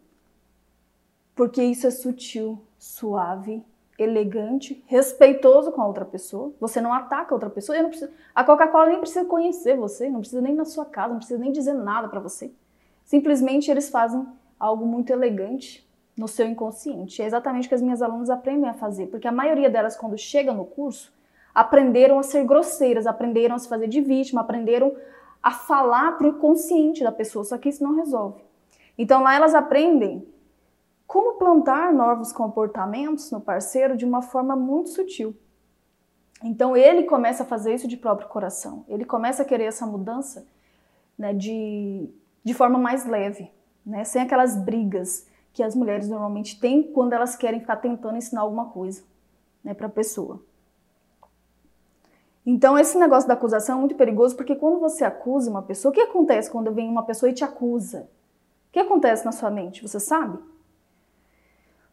Porque 1.35 1.61
isso 1.61 1.85
é 1.85 1.91
sutil, 1.91 2.61
suave, 2.79 3.61
elegante, 3.99 4.83
respeitoso 4.87 5.71
com 5.71 5.81
a 5.81 5.87
outra 5.87 6.05
pessoa. 6.05 6.53
Você 6.61 6.79
não 6.79 6.93
ataca 6.93 7.33
a 7.33 7.35
outra 7.35 7.49
pessoa. 7.49 7.77
Preciso... 7.83 8.11
A 8.33 8.43
Coca-Cola 8.43 8.87
nem 8.87 8.99
precisa 8.99 9.25
conhecer 9.25 9.75
você, 9.75 10.09
não 10.09 10.19
precisa 10.21 10.41
nem 10.41 10.55
na 10.55 10.63
sua 10.65 10.85
casa, 10.85 11.09
não 11.09 11.17
precisa 11.17 11.39
nem 11.39 11.51
dizer 11.51 11.73
nada 11.73 12.07
para 12.07 12.21
você. 12.21 12.51
Simplesmente 13.03 13.69
eles 13.69 13.89
fazem 13.89 14.25
algo 14.57 14.85
muito 14.85 15.11
elegante 15.11 15.85
no 16.17 16.27
seu 16.27 16.47
inconsciente. 16.47 17.21
É 17.21 17.25
exatamente 17.25 17.65
o 17.65 17.69
que 17.69 17.75
as 17.75 17.81
minhas 17.81 18.01
alunas 18.01 18.29
aprendem 18.29 18.69
a 18.69 18.73
fazer, 18.73 19.07
porque 19.07 19.27
a 19.27 19.31
maioria 19.31 19.69
delas 19.69 19.97
quando 19.97 20.17
chega 20.17 20.53
no 20.53 20.65
curso, 20.65 21.13
aprenderam 21.55 22.19
a 22.19 22.23
ser 22.23 22.43
grosseiras, 22.43 23.07
aprenderam 23.07 23.55
a 23.55 23.59
se 23.59 23.69
fazer 23.69 23.87
de 23.87 24.01
vítima, 24.01 24.41
aprenderam 24.41 24.93
a 25.41 25.51
falar 25.51 26.17
para 26.17 26.27
o 26.27 26.31
inconsciente 26.31 27.01
da 27.01 27.13
pessoa, 27.13 27.45
só 27.45 27.57
que 27.57 27.69
isso 27.69 27.81
não 27.81 27.95
resolve. 27.95 28.43
Então 28.97 29.23
lá 29.23 29.33
elas 29.33 29.55
aprendem 29.55 30.27
como 31.07 31.37
plantar 31.37 31.93
novos 31.93 32.33
comportamentos 32.33 33.31
no 33.31 33.39
parceiro 33.39 33.95
de 33.95 34.03
uma 34.03 34.21
forma 34.21 34.55
muito 34.55 34.89
sutil. 34.89 35.33
Então 36.43 36.75
ele 36.75 37.03
começa 37.03 37.43
a 37.43 37.45
fazer 37.45 37.73
isso 37.73 37.87
de 37.87 37.95
próprio 37.95 38.27
coração, 38.27 38.83
ele 38.89 39.05
começa 39.05 39.43
a 39.43 39.45
querer 39.45 39.65
essa 39.65 39.85
mudança 39.85 40.45
né, 41.17 41.33
de, 41.33 42.09
de 42.43 42.53
forma 42.53 42.77
mais 42.77 43.05
leve, 43.05 43.49
né, 43.85 44.03
sem 44.03 44.21
aquelas 44.21 44.57
brigas 44.57 45.25
que 45.53 45.63
as 45.63 45.73
mulheres 45.73 46.09
normalmente 46.09 46.59
têm 46.59 46.83
quando 46.91 47.13
elas 47.13 47.37
querem 47.37 47.61
ficar 47.61 47.77
tentando 47.77 48.17
ensinar 48.17 48.41
alguma 48.41 48.65
coisa 48.65 49.03
né, 49.63 49.73
para 49.73 49.87
a 49.87 49.89
pessoa. 49.89 50.43
Então, 52.45 52.77
esse 52.77 52.97
negócio 52.97 53.27
da 53.27 53.33
acusação 53.33 53.77
é 53.77 53.79
muito 53.79 53.95
perigoso 53.95 54.35
porque 54.35 54.55
quando 54.55 54.79
você 54.79 55.03
acusa 55.03 55.49
uma 55.49 55.63
pessoa, 55.63 55.91
o 55.91 55.93
que 55.93 56.01
acontece 56.01 56.51
quando 56.51 56.71
vem 56.71 56.87
uma 56.87 57.03
pessoa 57.03 57.29
e 57.29 57.33
te 57.33 57.43
acusa? 57.43 58.07
O 58.69 58.71
que 58.71 58.79
acontece 58.79 59.25
na 59.25 59.31
sua 59.31 59.49
mente? 59.49 59.81
Você 59.81 59.99
sabe? 59.99 60.37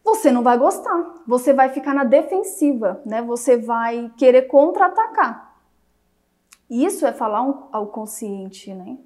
Você 0.03 0.31
não 0.31 0.43
vai 0.43 0.57
gostar, 0.57 1.23
você 1.25 1.53
vai 1.53 1.69
ficar 1.69 1.93
na 1.95 2.03
defensiva, 2.03 3.01
né? 3.05 3.21
Você 3.21 3.57
vai 3.57 4.11
querer 4.17 4.43
contra-atacar. 4.43 5.55
Isso 6.69 7.05
é 7.05 7.13
falar 7.13 7.39
ao 7.71 7.87
consciente, 7.87 8.73
né? 8.73 8.97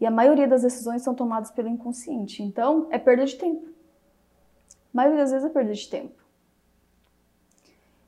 E 0.00 0.06
a 0.06 0.10
maioria 0.10 0.48
das 0.48 0.62
decisões 0.62 1.02
são 1.02 1.14
tomadas 1.14 1.50
pelo 1.50 1.68
inconsciente. 1.68 2.42
Então, 2.42 2.86
é 2.90 2.98
perda 2.98 3.26
de 3.26 3.36
tempo. 3.36 3.68
A 3.68 4.96
maioria 4.96 5.20
das 5.20 5.30
vezes 5.30 5.46
é 5.46 5.52
perda 5.52 5.72
de 5.72 5.88
tempo. 5.88 6.19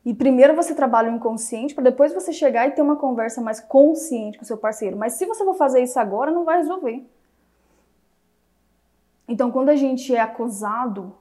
E 0.05 0.12
primeiro 0.12 0.55
você 0.55 0.75
trabalha 0.75 1.11
o 1.11 1.15
inconsciente 1.15 1.75
para 1.75 1.85
depois 1.85 2.12
você 2.12 2.33
chegar 2.33 2.67
e 2.67 2.73
ter 2.73 2.83
uma 2.83 2.97
conversa 2.97 3.41
mais 3.41 3.61
consciente 3.61 4.37
com 4.37 4.45
o 4.45 4.47
seu 4.47 4.57
parceiro. 4.57 4.97
Mas 4.97 5.15
se 5.15 5.25
você 5.25 5.45
for 5.45 5.55
fazer 5.55 5.83
isso 5.83 5.99
agora, 5.99 6.31
não 6.31 6.45
vai 6.45 6.59
resolver. 6.59 7.07
Então, 9.29 9.51
quando 9.51 9.69
a 9.69 9.77
gente 9.77 10.15
é 10.15 10.21
acusado, 10.21 11.15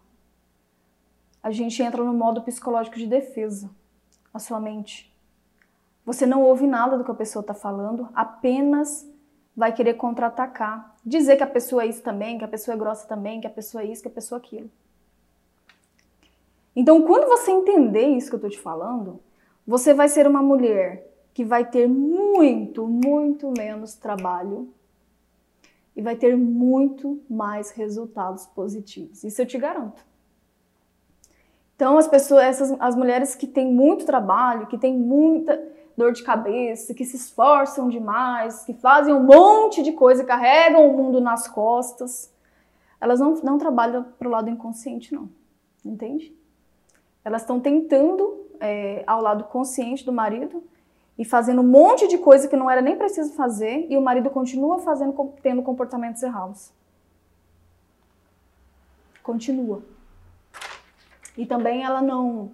a 1.44 1.52
gente 1.52 1.82
entra 1.82 2.04
no 2.04 2.14
modo 2.14 2.42
psicológico 2.42 2.98
de 2.98 3.06
defesa, 3.06 3.70
a 4.34 4.40
sua 4.40 4.60
mente. 4.60 5.12
Você 6.04 6.26
não 6.26 6.42
ouve 6.42 6.66
nada 6.66 6.98
do 6.98 7.04
que 7.04 7.12
a 7.12 7.16
pessoa 7.16 7.42
está 7.42 7.54
falando, 7.54 8.10
apenas 8.16 9.08
vai 9.56 9.72
querer 9.72 9.94
contra-atacar. 9.94 10.96
Dizer 11.06 11.38
que 11.38 11.44
a 11.44 11.48
pessoa 11.48 11.84
é 11.84 11.88
isso 11.88 12.02
também, 12.02 12.40
que 12.40 12.44
a 12.44 12.48
pessoa 12.48 12.74
é 12.74 12.78
grossa 12.78 13.08
também, 13.08 13.40
que 13.40 13.48
a 13.48 13.52
pessoa 13.52 13.84
é 13.84 13.86
isso, 13.86 14.02
que 14.02 14.08
a 14.08 14.12
pessoa 14.12 14.40
é 14.40 14.42
aquilo. 14.42 14.70
Então, 16.76 17.02
quando 17.02 17.28
você 17.28 17.52
entender 17.52 18.08
isso 18.08 18.30
que 18.30 18.36
eu 18.36 18.38
estou 18.38 18.50
te 18.50 18.60
falando, 18.60 19.20
você 19.68 19.94
vai 19.94 20.08
ser 20.08 20.26
uma 20.26 20.42
mulher 20.42 21.08
que 21.34 21.44
vai 21.44 21.70
ter 21.70 21.88
muito, 21.88 22.88
muito 22.88 23.52
menos 23.58 23.96
trabalho 23.96 24.74
e 25.96 26.02
vai 26.02 26.16
ter 26.16 26.38
muito 26.38 27.22
mais 27.30 27.72
resultados 27.72 28.46
positivos. 28.48 29.24
Isso 29.24 29.42
eu 29.42 29.46
te 29.46 29.58
garanto. 29.58 30.06
Então, 31.76 31.98
as 31.98 32.08
pessoas, 32.08 32.44
essas, 32.44 32.78
as 32.80 32.96
mulheres 32.96 33.36
que 33.36 33.48
têm 33.48 33.74
muito 33.74 34.06
trabalho, 34.06 34.68
que 34.68 34.78
têm 34.78 34.96
muita 34.96 35.62
dor 35.98 36.14
de 36.14 36.24
cabeça, 36.24 36.94
que 36.94 37.04
se 37.04 37.16
esforçam 37.16 37.90
demais, 37.90 38.64
que 38.64 38.74
fazem 38.74 39.14
um 39.14 39.24
monte 39.24 39.84
de 39.84 39.92
coisa, 39.92 40.24
carregam 40.24 40.88
o 40.88 40.96
mundo 40.96 41.20
nas 41.20 41.48
costas, 41.48 42.34
elas 43.00 43.20
não, 43.20 43.34
não 43.44 43.58
trabalham 43.58 44.04
para 44.04 44.28
o 44.28 44.32
lado 44.32 44.50
inconsciente, 44.50 45.14
não. 45.14 45.30
Entende? 45.84 46.36
Elas 47.24 47.42
estão 47.42 47.60
tentando 47.60 48.46
é, 48.60 49.04
ao 49.06 49.22
lado 49.22 49.44
consciente 49.46 50.06
do 50.06 50.12
marido 50.12 50.64
e 51.18 51.26
fazendo 51.26 51.62
um 51.62 51.68
monte 51.68 52.08
de 52.08 52.18
coisa 52.18 52.48
que 52.48 52.56
não 52.56 52.70
era 52.70 52.82
nem 52.82 52.98
preciso 52.98 53.34
fazer 53.34 53.86
e 53.90 53.98
o 53.98 54.02
marido 54.02 54.30
continua 54.30 54.80
fazendo, 54.80 55.14
tendo 55.42 55.62
comportamentos 55.62 56.24
errados. 56.24 56.72
Continua. 59.22 59.84
E 61.38 61.46
também 61.46 61.84
ela 61.84 62.02
não 62.02 62.52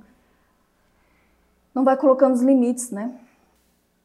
não 1.74 1.84
vai 1.84 1.96
colocando 1.96 2.34
os 2.34 2.42
limites, 2.42 2.90
né? 2.90 3.14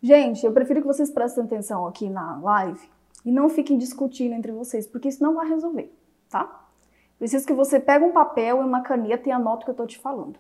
Gente, 0.03 0.45
eu 0.45 0.53
prefiro 0.53 0.81
que 0.81 0.87
vocês 0.87 1.11
prestem 1.11 1.45
atenção 1.45 1.87
aqui 1.87 2.11
na 2.11 2.39
live 2.39 2.91
e 3.25 3.33
não 3.33 3.49
fiquem 3.49 3.79
discutindo 3.79 4.35
entre 4.35 4.53
vocês, 4.53 4.87
porque 4.87 5.09
isso 5.09 5.23
não 5.23 5.35
vai 5.35 5.49
resolver, 5.49 5.91
tá? 6.29 6.67
Preciso 7.19 7.47
que 7.47 7.53
você 7.53 7.81
pegue 7.81 8.05
um 8.05 8.13
papel 8.13 8.59
e 8.59 8.65
uma 8.65 8.83
caneta 8.83 9.29
e 9.29 9.33
anote 9.33 9.63
o 9.63 9.65
que 9.65 9.71
eu 9.71 9.73
estou 9.73 9.87
te 9.87 9.99
falando. 9.99 10.39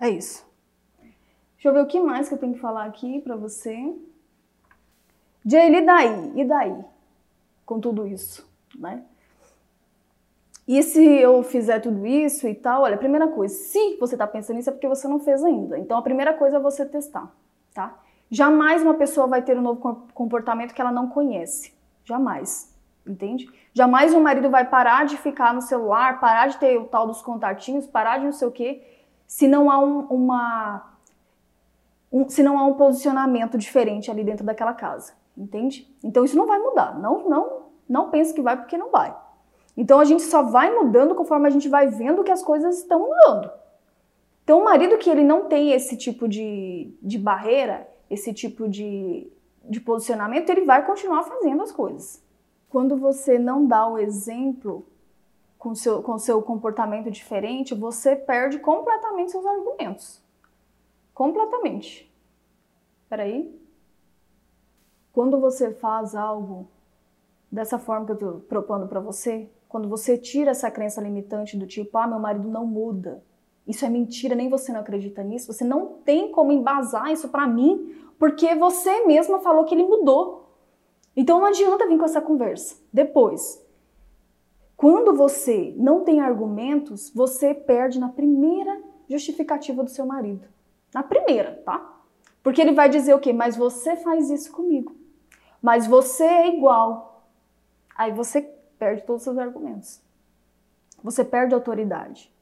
É 0.00 0.08
isso. 0.08 0.46
Deixa 1.54 1.68
eu 1.68 1.72
ver 1.72 1.82
o 1.82 1.86
que 1.86 2.00
mais 2.00 2.28
que 2.28 2.34
eu 2.34 2.38
tenho 2.38 2.54
que 2.54 2.60
falar 2.60 2.84
aqui 2.84 3.20
para 3.20 3.34
você. 3.34 3.94
Jay, 5.44 5.74
e 5.74 5.80
daí? 5.80 6.32
E 6.36 6.44
daí? 6.44 6.84
Com 7.66 7.80
tudo 7.80 8.06
isso, 8.06 8.48
né? 8.76 9.02
E 10.66 10.82
se 10.82 11.02
eu 11.02 11.42
fizer 11.42 11.80
tudo 11.80 12.06
isso 12.06 12.46
e 12.46 12.54
tal, 12.54 12.82
olha, 12.82 12.94
a 12.94 12.98
primeira 12.98 13.26
coisa, 13.26 13.54
se 13.54 13.96
você 13.96 14.14
está 14.14 14.26
pensando 14.26 14.56
nisso 14.56 14.68
é 14.68 14.72
porque 14.72 14.86
você 14.86 15.08
não 15.08 15.18
fez 15.18 15.42
ainda. 15.42 15.78
Então 15.78 15.96
a 15.96 16.02
primeira 16.02 16.34
coisa 16.34 16.58
é 16.58 16.60
você 16.60 16.84
testar, 16.84 17.34
tá? 17.72 17.98
Jamais 18.30 18.82
uma 18.82 18.92
pessoa 18.94 19.26
vai 19.26 19.40
ter 19.40 19.56
um 19.56 19.62
novo 19.62 20.06
comportamento 20.12 20.74
que 20.74 20.80
ela 20.80 20.92
não 20.92 21.08
conhece. 21.08 21.72
Jamais. 22.04 22.76
Entende? 23.06 23.50
Jamais 23.72 24.12
um 24.12 24.20
marido 24.20 24.50
vai 24.50 24.66
parar 24.68 25.06
de 25.06 25.16
ficar 25.16 25.54
no 25.54 25.62
celular, 25.62 26.20
parar 26.20 26.48
de 26.48 26.58
ter 26.58 26.78
o 26.78 26.84
tal 26.84 27.06
dos 27.06 27.22
contatinhos, 27.22 27.86
parar 27.86 28.18
de 28.18 28.26
não 28.26 28.32
sei 28.32 28.46
o 28.46 28.52
quê, 28.52 28.82
se 29.28 29.46
não 29.46 29.70
há 29.70 29.78
um, 29.78 30.00
uma. 30.06 30.94
Um, 32.10 32.26
se 32.30 32.42
não 32.42 32.58
há 32.58 32.64
um 32.64 32.74
posicionamento 32.74 33.58
diferente 33.58 34.10
ali 34.10 34.24
dentro 34.24 34.44
daquela 34.44 34.72
casa. 34.72 35.12
Entende? 35.36 35.86
Então 36.02 36.24
isso 36.24 36.36
não 36.36 36.46
vai 36.46 36.58
mudar. 36.58 36.98
Não, 36.98 37.28
não, 37.28 37.62
não 37.86 38.10
pense 38.10 38.32
que 38.32 38.40
vai 38.40 38.56
porque 38.56 38.78
não 38.78 38.90
vai. 38.90 39.14
Então 39.76 40.00
a 40.00 40.04
gente 40.04 40.22
só 40.22 40.42
vai 40.42 40.74
mudando 40.74 41.14
conforme 41.14 41.46
a 41.46 41.50
gente 41.50 41.68
vai 41.68 41.88
vendo 41.88 42.24
que 42.24 42.32
as 42.32 42.42
coisas 42.42 42.78
estão 42.78 43.00
mudando. 43.00 43.50
Então 44.42 44.60
o 44.60 44.64
marido 44.64 44.96
que 44.96 45.10
ele 45.10 45.22
não 45.22 45.44
tem 45.44 45.72
esse 45.72 45.94
tipo 45.94 46.26
de, 46.26 46.96
de 47.02 47.18
barreira, 47.18 47.86
esse 48.08 48.32
tipo 48.32 48.66
de, 48.66 49.30
de 49.62 49.78
posicionamento, 49.78 50.48
ele 50.48 50.62
vai 50.62 50.84
continuar 50.86 51.22
fazendo 51.24 51.62
as 51.62 51.70
coisas. 51.70 52.24
Quando 52.70 52.96
você 52.96 53.38
não 53.38 53.66
dá 53.66 53.86
o 53.86 53.98
exemplo 53.98 54.86
com 55.58 55.74
seu, 55.74 56.02
com 56.02 56.18
seu 56.18 56.40
comportamento 56.40 57.10
diferente, 57.10 57.74
você 57.74 58.14
perde 58.14 58.58
completamente 58.58 59.32
seus 59.32 59.44
argumentos. 59.44 60.22
Completamente. 61.12 62.10
Peraí. 63.08 63.58
Quando 65.12 65.40
você 65.40 65.72
faz 65.72 66.14
algo 66.14 66.68
dessa 67.50 67.78
forma 67.78 68.06
que 68.06 68.12
eu 68.12 68.14
estou 68.14 68.40
propondo 68.40 68.86
para 68.86 69.00
você, 69.00 69.50
quando 69.68 69.88
você 69.88 70.16
tira 70.16 70.52
essa 70.52 70.70
crença 70.70 71.00
limitante 71.00 71.56
do 71.56 71.66
tipo, 71.66 71.98
ah, 71.98 72.06
meu 72.06 72.20
marido 72.20 72.48
não 72.48 72.64
muda, 72.64 73.22
isso 73.66 73.84
é 73.84 73.88
mentira, 73.88 74.34
nem 74.34 74.48
você 74.48 74.72
não 74.72 74.80
acredita 74.80 75.22
nisso, 75.22 75.52
você 75.52 75.64
não 75.64 75.94
tem 76.04 76.30
como 76.30 76.52
embasar 76.52 77.10
isso 77.10 77.28
para 77.28 77.46
mim, 77.46 77.94
porque 78.18 78.54
você 78.54 79.04
mesma 79.04 79.40
falou 79.40 79.64
que 79.64 79.74
ele 79.74 79.84
mudou. 79.84 80.54
Então 81.16 81.40
não 81.40 81.46
adianta 81.46 81.86
vir 81.86 81.98
com 81.98 82.04
essa 82.04 82.20
conversa. 82.20 82.76
Depois, 82.92 83.62
quando 84.78 85.12
você 85.12 85.74
não 85.76 86.04
tem 86.04 86.20
argumentos, 86.20 87.10
você 87.10 87.52
perde 87.52 87.98
na 87.98 88.10
primeira 88.10 88.80
justificativa 89.10 89.82
do 89.82 89.90
seu 89.90 90.06
marido. 90.06 90.46
Na 90.94 91.02
primeira, 91.02 91.60
tá? 91.64 92.00
Porque 92.44 92.62
ele 92.62 92.70
vai 92.70 92.88
dizer 92.88 93.12
o 93.12 93.18
quê? 93.18 93.32
Mas 93.32 93.56
você 93.56 93.96
faz 93.96 94.30
isso 94.30 94.52
comigo. 94.52 94.94
Mas 95.60 95.88
você 95.88 96.22
é 96.22 96.54
igual. 96.56 97.28
Aí 97.92 98.12
você 98.12 98.40
perde 98.78 99.02
todos 99.02 99.22
os 99.22 99.24
seus 99.24 99.36
argumentos. 99.36 100.00
Você 101.02 101.24
perde 101.24 101.54
autoridade. 101.54 102.32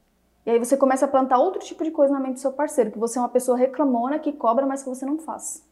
E 0.44 0.50
aí 0.50 0.58
você 0.58 0.76
começa 0.76 1.06
a 1.06 1.08
plantar 1.08 1.38
outro 1.38 1.60
tipo 1.60 1.82
de 1.84 1.90
coisa 1.90 2.12
na 2.12 2.20
mente 2.20 2.34
do 2.34 2.40
seu 2.40 2.52
parceiro, 2.52 2.90
que 2.90 2.98
você 2.98 3.18
é 3.18 3.22
uma 3.22 3.30
pessoa 3.30 3.56
reclamona, 3.56 4.18
que 4.18 4.34
cobra, 4.34 4.66
mas 4.66 4.82
que 4.82 4.90
você 4.90 5.06
não 5.06 5.16
faz. 5.16 5.65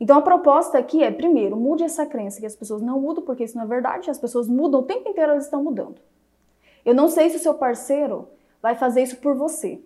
Então 0.00 0.16
a 0.18 0.22
proposta 0.22 0.78
aqui 0.78 1.02
é, 1.02 1.10
primeiro, 1.10 1.56
mude 1.56 1.84
essa 1.84 2.04
crença 2.04 2.40
que 2.40 2.46
as 2.46 2.56
pessoas 2.56 2.82
não 2.82 3.00
mudam, 3.00 3.24
porque 3.24 3.44
isso 3.44 3.56
não 3.56 3.64
é 3.64 3.66
verdade, 3.68 4.10
as 4.10 4.18
pessoas 4.18 4.48
mudam 4.48 4.80
o 4.80 4.84
tempo 4.84 5.08
inteiro, 5.08 5.32
elas 5.32 5.44
estão 5.44 5.62
mudando. 5.62 6.00
Eu 6.84 6.94
não 6.94 7.08
sei 7.08 7.30
se 7.30 7.36
o 7.36 7.40
seu 7.40 7.54
parceiro 7.54 8.28
vai 8.60 8.74
fazer 8.74 9.02
isso 9.02 9.16
por 9.16 9.36
você. 9.36 9.80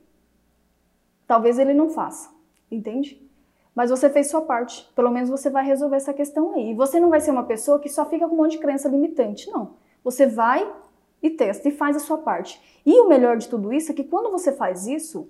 Talvez 1.27 1.59
ele 1.59 1.75
não 1.75 1.91
faça, 1.91 2.31
entende? 2.71 3.27
Mas 3.75 3.91
você 3.91 4.09
fez 4.09 4.29
sua 4.29 4.41
parte. 4.41 4.91
Pelo 4.97 5.11
menos 5.11 5.29
você 5.29 5.51
vai 5.51 5.65
resolver 5.65 5.97
essa 5.97 6.15
questão 6.15 6.55
aí. 6.55 6.71
E 6.71 6.75
você 6.75 6.99
não 6.99 7.11
vai 7.11 7.21
ser 7.21 7.31
uma 7.31 7.45
pessoa 7.45 7.79
que 7.79 7.91
só 7.91 8.07
fica 8.07 8.27
com 8.27 8.35
um 8.35 8.39
monte 8.39 8.53
de 8.53 8.59
crença 8.59 8.89
limitante, 8.89 9.51
não. 9.51 9.75
Você 10.03 10.27
vai 10.27 10.67
e 11.23 11.29
testa 11.31 11.69
e 11.69 11.73
faz 11.73 11.97
a 11.97 12.01
sua 12.01 12.19
parte. 12.19 12.59
E 12.87 12.99
o 13.01 13.09
melhor 13.09 13.37
de 13.37 13.49
tudo 13.49 13.73
isso 13.73 13.93
é 13.93 13.95
que 13.95 14.05
quando 14.05 14.31
você 14.31 14.51
faz 14.51 14.87
isso, 14.87 15.29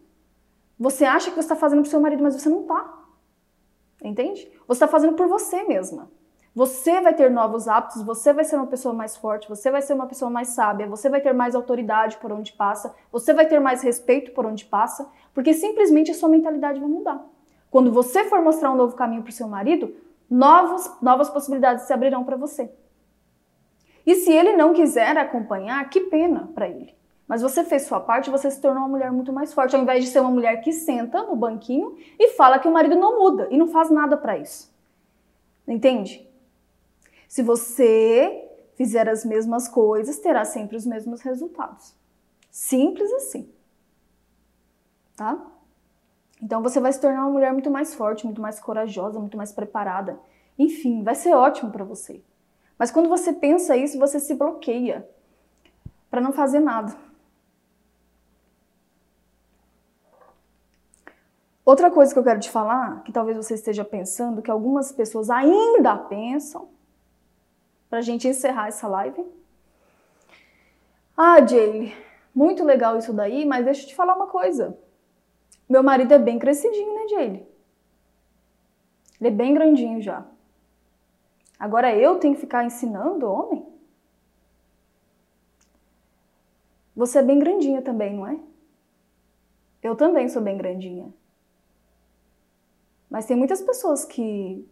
você 0.79 1.05
acha 1.05 1.31
que 1.31 1.35
você 1.35 1.41
está 1.41 1.57
fazendo 1.57 1.81
para 1.81 1.89
o 1.89 1.91
seu 1.91 2.01
marido, 2.01 2.23
mas 2.23 2.41
você 2.41 2.49
não 2.49 2.61
está. 2.61 3.06
Entende? 4.03 4.51
Você 4.67 4.85
está 4.85 4.89
fazendo 4.89 5.15
por 5.15 5.29
você 5.29 5.65
mesma. 5.65 6.11
Você 6.55 7.03
vai 7.03 7.13
ter 7.13 7.31
novos 7.31 7.69
hábitos, 7.69 8.03
você 8.03 8.33
vai 8.33 8.43
ser 8.43 8.57
uma 8.57 8.67
pessoa 8.67 8.95
mais 8.95 9.15
forte, 9.15 9.47
você 9.47 9.71
vai 9.71 9.83
ser 9.83 9.93
uma 9.93 10.07
pessoa 10.07 10.31
mais 10.31 10.49
sábia, 10.49 10.87
você 10.87 11.11
vai 11.11 11.21
ter 11.21 11.35
mais 11.35 11.55
autoridade 11.55 12.17
por 12.17 12.33
onde 12.33 12.55
passa, 12.55 12.95
você 13.13 13.35
vai 13.35 13.47
ter 13.47 13.61
mais 13.61 13.83
respeito 13.83 14.33
por 14.33 14.47
onde 14.47 14.65
passa, 14.65 15.07
porque 15.35 15.53
simplesmente 15.53 16.11
a 16.11 16.15
sua 16.15 16.31
mentalidade 16.31 16.81
vai 16.81 16.89
mudar. 16.89 17.23
Quando 17.71 17.93
você 17.93 18.25
for 18.25 18.41
mostrar 18.41 18.71
um 18.71 18.77
novo 18.77 18.97
caminho 18.97 19.23
para 19.23 19.29
o 19.29 19.35
seu 19.35 19.47
marido, 19.47 19.95
novos, 20.31 20.91
novas 21.03 21.29
possibilidades 21.29 21.85
se 21.85 21.93
abrirão 21.93 22.25
para 22.25 22.39
você. 22.39 22.73
E 24.07 24.15
se 24.15 24.33
ele 24.33 24.57
não 24.57 24.73
quiser 24.73 25.15
acompanhar, 25.19 25.91
que 25.91 26.01
pena 26.01 26.51
para 26.55 26.67
ele. 26.67 26.97
Mas 27.27 27.43
você 27.43 27.65
fez 27.65 27.83
sua 27.83 27.99
parte, 27.99 28.31
você 28.31 28.51
se 28.51 28.61
tornou 28.61 28.83
uma 28.83 28.89
mulher 28.89 29.11
muito 29.11 29.33
mais 29.33 29.53
forte, 29.53 29.75
ao 29.75 29.83
invés 29.83 30.05
de 30.05 30.11
ser 30.11 30.21
uma 30.21 30.31
mulher 30.31 30.61
que 30.61 30.73
senta 30.73 31.23
no 31.25 31.35
banquinho 31.35 31.97
e 32.19 32.29
fala 32.31 32.59
que 32.59 32.69
o 32.69 32.73
marido 32.73 32.95
não 32.95 33.19
muda 33.19 33.49
e 33.51 33.57
não 33.57 33.67
faz 33.67 33.91
nada 33.91 34.17
para 34.17 34.39
isso. 34.39 34.73
Entende? 35.67 36.29
Se 37.27 37.43
você 37.43 38.49
fizer 38.77 39.09
as 39.09 39.25
mesmas 39.25 39.67
coisas, 39.67 40.19
terá 40.19 40.45
sempre 40.45 40.77
os 40.77 40.87
mesmos 40.87 41.21
resultados. 41.21 41.95
Simples 42.51 43.13
assim. 43.13 43.51
Tá? 45.17 45.37
Então 46.41 46.63
você 46.63 46.79
vai 46.79 46.93
se 46.93 47.01
tornar 47.01 47.23
uma 47.23 47.31
mulher 47.31 47.53
muito 47.53 47.71
mais 47.71 47.95
forte, 47.95 48.25
muito 48.25 48.41
mais 48.41 48.61
corajosa, 48.61 49.19
muito 49.19 49.37
mais 49.37 49.51
preparada. 49.51 50.21
Enfim, 50.59 51.03
vai 51.03 51.15
ser 51.15 51.35
ótimo 51.35 51.73
para 51.73 51.85
você. 51.85 52.23
Mas 52.79 52.91
quando 52.91 53.09
você 53.09 53.33
pensa 53.33 53.77
isso, 53.77 53.99
você 53.99 54.21
se 54.21 54.35
bloqueia 54.35 55.09
para 56.11 56.21
não 56.21 56.33
fazer 56.33 56.61
nada. 56.61 57.06
Outra 61.67 61.91
coisa 61.91 62.13
que 62.13 62.19
eu 62.21 62.23
quero 62.23 62.39
te 62.39 62.49
falar, 62.49 63.03
que 63.03 63.11
talvez 63.11 63.37
você 63.37 63.55
esteja 63.55 63.85
pensando, 63.85 64.41
que 64.41 64.53
algumas 64.53 64.93
pessoas 64.93 65.29
ainda 65.29 65.99
pensam, 65.99 66.69
para 67.91 67.99
a 67.99 68.03
gente 68.03 68.29
encerrar 68.29 68.69
essa 68.69 68.87
live. 68.87 69.27
Ah, 71.17 71.45
Jaylee, 71.45 71.93
muito 72.33 72.63
legal 72.63 72.97
isso 72.97 73.13
daí, 73.13 73.45
mas 73.45 73.65
deixa 73.65 73.83
eu 73.83 73.89
te 73.89 73.97
falar 73.97 74.15
uma 74.15 74.29
coisa. 74.29 74.79
Meu 75.69 75.83
marido 75.83 76.15
é 76.15 76.21
bem 76.21 76.39
crescidinho, 76.39 76.95
né, 76.95 77.09
Jaylee? 77.09 77.47
Ele 79.21 79.29
é 79.29 79.33
bem 79.33 79.53
grandinho 79.53 80.01
já. 80.01 80.25
Agora 81.59 81.93
eu 81.93 82.21
tenho 82.21 82.35
que 82.35 82.43
ficar 82.43 82.65
ensinando 82.65 83.29
homem? 83.29 83.67
Você 86.95 87.19
é 87.19 87.23
bem 87.23 87.41
grandinha 87.41 87.83
também, 87.83 88.15
não 88.15 88.25
é? 88.25 88.39
Eu 89.83 89.97
também 89.97 90.29
sou 90.29 90.41
bem 90.41 90.57
grandinha. 90.57 91.13
Mas 93.17 93.25
tem 93.25 93.35
muitas 93.35 93.63
pessoas 93.63 94.05
que, 94.05 94.63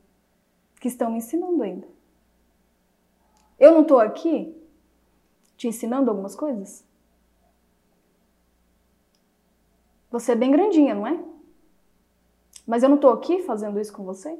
que 0.79 0.87
estão 0.87 1.11
me 1.11 1.17
ensinando 1.17 1.63
ainda. 1.63 1.89
Eu 3.59 3.73
não 3.73 3.81
estou 3.81 3.99
aqui 3.99 4.55
te 5.57 5.67
ensinando 5.67 6.11
algumas 6.11 6.37
coisas? 6.37 6.85
Você 10.11 10.33
é 10.33 10.35
bem 10.35 10.51
grandinha, 10.51 10.95
não 10.95 11.07
é? 11.07 11.25
Mas 12.67 12.83
eu 12.83 12.91
não 12.91 12.97
estou 12.97 13.13
aqui 13.13 13.43
fazendo 13.45 13.81
isso 13.81 13.95
com 13.95 14.05
você? 14.05 14.39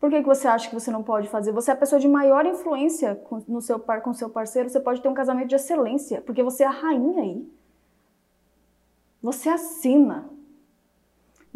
Por 0.00 0.10
que, 0.10 0.20
que 0.20 0.26
você 0.26 0.48
acha 0.48 0.68
que 0.68 0.74
você 0.74 0.90
não 0.90 1.04
pode 1.04 1.28
fazer? 1.28 1.52
Você 1.52 1.70
é 1.70 1.74
a 1.74 1.76
pessoa 1.76 2.00
de 2.00 2.08
maior 2.08 2.44
influência 2.44 3.14
com, 3.14 3.40
no 3.46 3.60
seu 3.60 3.78
par, 3.78 4.02
com 4.02 4.12
seu 4.12 4.28
parceiro, 4.28 4.68
você 4.68 4.80
pode 4.80 5.00
ter 5.00 5.08
um 5.08 5.14
casamento 5.14 5.50
de 5.50 5.54
excelência, 5.54 6.20
porque 6.22 6.42
você 6.42 6.64
é 6.64 6.66
a 6.66 6.70
rainha 6.70 7.22
aí. 7.22 7.48
Você 9.22 9.48
assina. 9.48 10.35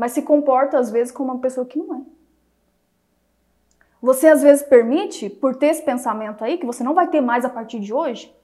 Mas 0.00 0.12
se 0.12 0.22
comporta 0.22 0.78
às 0.78 0.90
vezes 0.90 1.12
como 1.12 1.30
uma 1.30 1.42
pessoa 1.42 1.66
que 1.66 1.78
não 1.78 1.94
é. 1.94 2.00
Você 4.00 4.28
às 4.28 4.40
vezes 4.40 4.62
permite, 4.62 5.28
por 5.28 5.54
ter 5.54 5.66
esse 5.66 5.82
pensamento 5.82 6.42
aí, 6.42 6.56
que 6.56 6.64
você 6.64 6.82
não 6.82 6.94
vai 6.94 7.06
ter 7.06 7.20
mais 7.20 7.44
a 7.44 7.50
partir 7.50 7.78
de 7.80 7.92
hoje, 7.92 8.34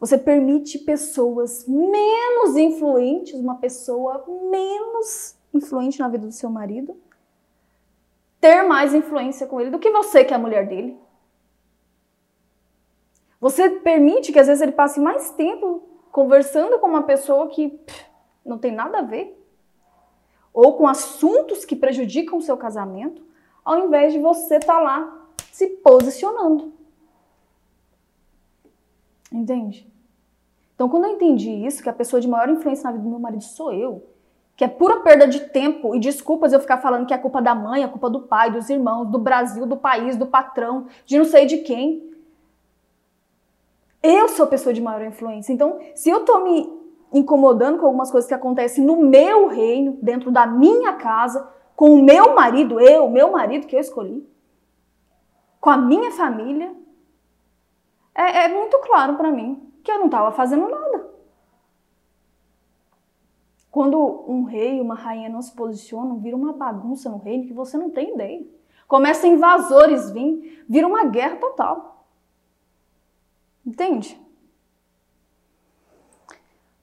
você 0.00 0.16
permite 0.16 0.78
pessoas 0.78 1.66
menos 1.68 2.56
influentes, 2.56 3.34
uma 3.34 3.56
pessoa 3.56 4.24
menos 4.50 5.36
influente 5.52 5.98
na 5.98 6.08
vida 6.08 6.26
do 6.26 6.32
seu 6.32 6.48
marido, 6.48 6.96
ter 8.40 8.62
mais 8.62 8.94
influência 8.94 9.46
com 9.46 9.60
ele 9.60 9.68
do 9.68 9.78
que 9.78 9.90
você, 9.90 10.24
que 10.24 10.32
é 10.32 10.36
a 10.36 10.40
mulher 10.40 10.66
dele. 10.66 10.98
Você 13.38 13.68
permite 13.68 14.32
que 14.32 14.38
às 14.38 14.46
vezes 14.46 14.62
ele 14.62 14.72
passe 14.72 14.98
mais 14.98 15.30
tempo 15.30 15.82
conversando 16.10 16.78
com 16.78 16.86
uma 16.86 17.02
pessoa 17.02 17.48
que 17.48 17.68
pff, 17.68 18.06
não 18.46 18.56
tem 18.56 18.72
nada 18.72 19.00
a 19.00 19.02
ver, 19.02 19.37
ou 20.52 20.74
com 20.74 20.86
assuntos 20.86 21.64
que 21.64 21.76
prejudicam 21.76 22.38
o 22.38 22.42
seu 22.42 22.56
casamento, 22.56 23.22
ao 23.64 23.86
invés 23.86 24.12
de 24.12 24.18
você 24.18 24.56
estar 24.56 24.74
tá 24.74 24.80
lá 24.80 25.26
se 25.52 25.66
posicionando. 25.66 26.72
Entende? 29.32 29.90
Então, 30.74 30.88
quando 30.88 31.04
eu 31.04 31.12
entendi 31.12 31.50
isso, 31.50 31.82
que 31.82 31.88
a 31.88 31.92
pessoa 31.92 32.20
de 32.20 32.28
maior 32.28 32.48
influência 32.48 32.84
na 32.84 32.92
vida 32.92 33.02
do 33.02 33.10
meu 33.10 33.18
marido 33.18 33.42
sou 33.42 33.72
eu, 33.72 34.06
que 34.56 34.64
é 34.64 34.68
pura 34.68 35.00
perda 35.00 35.26
de 35.26 35.40
tempo 35.40 35.94
e 35.94 36.00
desculpas 36.00 36.52
eu 36.52 36.60
ficar 36.60 36.78
falando 36.78 37.06
que 37.06 37.14
é 37.14 37.18
culpa 37.18 37.42
da 37.42 37.54
mãe, 37.54 37.82
é 37.82 37.88
culpa 37.88 38.08
do 38.08 38.22
pai, 38.22 38.50
dos 38.50 38.70
irmãos, 38.70 39.06
do 39.06 39.18
Brasil, 39.18 39.66
do 39.66 39.76
país, 39.76 40.16
do 40.16 40.26
patrão, 40.26 40.86
de 41.04 41.18
não 41.18 41.24
sei 41.24 41.46
de 41.46 41.58
quem. 41.58 42.12
Eu 44.02 44.28
sou 44.28 44.44
a 44.44 44.48
pessoa 44.48 44.72
de 44.72 44.80
maior 44.80 45.04
influência. 45.04 45.52
Então, 45.52 45.78
se 45.94 46.08
eu 46.08 46.24
tô 46.24 46.44
me 46.44 46.77
incomodando 47.12 47.78
com 47.78 47.86
algumas 47.86 48.10
coisas 48.10 48.28
que 48.28 48.34
acontecem 48.34 48.84
no 48.84 48.96
meu 48.96 49.48
reino, 49.48 49.98
dentro 50.02 50.30
da 50.30 50.46
minha 50.46 50.92
casa, 50.94 51.48
com 51.74 51.94
o 51.94 52.02
meu 52.02 52.34
marido, 52.34 52.80
eu, 52.80 53.06
o 53.06 53.10
meu 53.10 53.30
marido 53.30 53.66
que 53.66 53.76
eu 53.76 53.80
escolhi, 53.80 54.28
com 55.60 55.70
a 55.70 55.76
minha 55.76 56.10
família, 56.10 56.74
é, 58.14 58.44
é 58.44 58.48
muito 58.48 58.78
claro 58.80 59.16
para 59.16 59.30
mim 59.30 59.72
que 59.82 59.90
eu 59.90 59.98
não 59.98 60.06
estava 60.06 60.32
fazendo 60.32 60.68
nada. 60.68 61.08
Quando 63.70 64.24
um 64.26 64.44
rei, 64.44 64.80
uma 64.80 64.94
rainha 64.94 65.28
não 65.28 65.40
se 65.40 65.54
posicionam, 65.54 66.18
vira 66.18 66.36
uma 66.36 66.52
bagunça 66.52 67.08
no 67.08 67.18
reino 67.18 67.46
que 67.46 67.52
você 67.52 67.76
não 67.76 67.90
tem 67.90 68.14
ideia. 68.14 68.44
Começa 68.88 69.26
invasores 69.26 70.10
vir, 70.10 70.64
vira 70.68 70.86
uma 70.86 71.04
guerra 71.04 71.36
total. 71.36 72.06
Entende? 73.64 74.20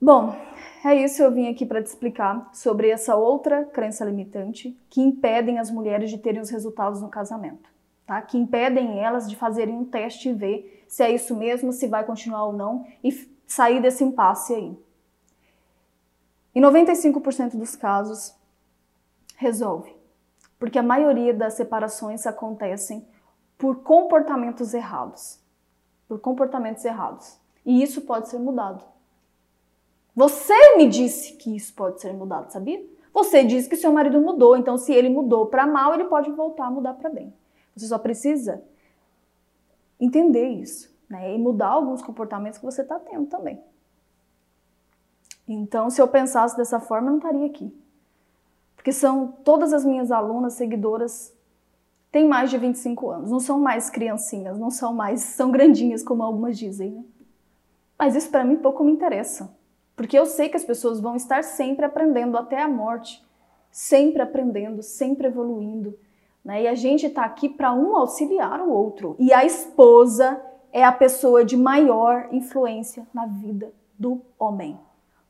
Bom, 0.00 0.36
é 0.84 0.94
isso 0.94 1.22
eu 1.22 1.32
vim 1.32 1.48
aqui 1.48 1.64
para 1.64 1.82
te 1.82 1.86
explicar 1.86 2.50
sobre 2.52 2.90
essa 2.90 3.16
outra 3.16 3.64
crença 3.64 4.04
limitante 4.04 4.78
que 4.90 5.00
impedem 5.00 5.58
as 5.58 5.70
mulheres 5.70 6.10
de 6.10 6.18
terem 6.18 6.40
os 6.40 6.50
resultados 6.50 7.00
no 7.00 7.08
casamento, 7.08 7.68
tá? 8.06 8.20
Que 8.22 8.36
impedem 8.36 9.00
elas 9.00 9.28
de 9.28 9.36
fazerem 9.36 9.74
um 9.74 9.84
teste 9.84 10.28
e 10.28 10.32
ver 10.32 10.84
se 10.86 11.02
é 11.02 11.10
isso 11.10 11.34
mesmo, 11.34 11.72
se 11.72 11.86
vai 11.86 12.04
continuar 12.04 12.44
ou 12.44 12.52
não 12.52 12.86
e 13.02 13.10
sair 13.46 13.80
desse 13.80 14.04
impasse 14.04 14.54
aí. 14.54 14.78
Em 16.54 16.60
95% 16.60 17.56
dos 17.56 17.74
casos 17.74 18.34
resolve, 19.36 19.94
porque 20.58 20.78
a 20.78 20.82
maioria 20.82 21.34
das 21.34 21.54
separações 21.54 22.26
acontecem 22.26 23.06
por 23.58 23.82
comportamentos 23.82 24.74
errados 24.74 25.44
por 26.08 26.20
comportamentos 26.20 26.84
errados. 26.84 27.38
E 27.64 27.82
isso 27.82 28.02
pode 28.02 28.28
ser 28.28 28.38
mudado. 28.38 28.84
Você 30.16 30.76
me 30.78 30.88
disse 30.88 31.34
que 31.34 31.54
isso 31.54 31.74
pode 31.74 32.00
ser 32.00 32.14
mudado, 32.14 32.50
sabia? 32.50 32.82
Você 33.12 33.44
disse 33.44 33.68
que 33.68 33.76
seu 33.76 33.92
marido 33.92 34.18
mudou, 34.18 34.56
então 34.56 34.78
se 34.78 34.90
ele 34.92 35.10
mudou 35.10 35.46
para 35.46 35.66
mal, 35.66 35.92
ele 35.92 36.04
pode 36.04 36.30
voltar 36.30 36.66
a 36.66 36.70
mudar 36.70 36.94
para 36.94 37.10
bem. 37.10 37.32
Você 37.76 37.86
só 37.86 37.98
precisa 37.98 38.62
entender 40.00 40.48
isso, 40.48 40.90
né? 41.06 41.34
E 41.34 41.38
mudar 41.38 41.68
alguns 41.68 42.00
comportamentos 42.00 42.58
que 42.58 42.64
você 42.64 42.80
está 42.80 42.98
tendo 42.98 43.26
também. 43.26 43.62
Então, 45.46 45.90
se 45.90 46.00
eu 46.00 46.08
pensasse 46.08 46.56
dessa 46.56 46.80
forma, 46.80 47.08
eu 47.08 47.10
não 47.12 47.18
estaria 47.18 47.46
aqui. 47.46 47.72
Porque 48.74 48.92
são 48.92 49.28
todas 49.44 49.74
as 49.74 49.84
minhas 49.84 50.10
alunas, 50.10 50.54
seguidoras, 50.54 51.34
têm 52.10 52.26
mais 52.26 52.50
de 52.50 52.56
25 52.56 53.10
anos, 53.10 53.30
não 53.30 53.40
são 53.40 53.58
mais 53.60 53.90
criancinhas, 53.90 54.58
não 54.58 54.70
são 54.70 54.94
mais, 54.94 55.20
são 55.20 55.50
grandinhas, 55.50 56.02
como 56.02 56.22
algumas 56.22 56.58
dizem. 56.58 56.92
Né? 56.92 57.04
Mas 57.98 58.16
isso 58.16 58.30
para 58.30 58.44
mim 58.44 58.56
pouco 58.56 58.82
me 58.82 58.92
interessa, 58.92 59.54
porque 59.96 60.18
eu 60.18 60.26
sei 60.26 60.50
que 60.50 60.56
as 60.56 60.64
pessoas 60.64 61.00
vão 61.00 61.16
estar 61.16 61.42
sempre 61.42 61.86
aprendendo 61.86 62.36
até 62.36 62.60
a 62.60 62.68
morte, 62.68 63.24
sempre 63.70 64.20
aprendendo, 64.20 64.82
sempre 64.82 65.26
evoluindo. 65.26 65.98
Né? 66.44 66.64
E 66.64 66.68
a 66.68 66.74
gente 66.74 67.06
está 67.06 67.24
aqui 67.24 67.48
para 67.48 67.72
um 67.72 67.96
auxiliar 67.96 68.60
o 68.60 68.70
outro. 68.70 69.16
E 69.18 69.32
a 69.32 69.44
esposa 69.44 70.40
é 70.70 70.84
a 70.84 70.92
pessoa 70.92 71.42
de 71.42 71.56
maior 71.56 72.28
influência 72.30 73.06
na 73.12 73.24
vida 73.24 73.72
do 73.98 74.20
homem, 74.38 74.78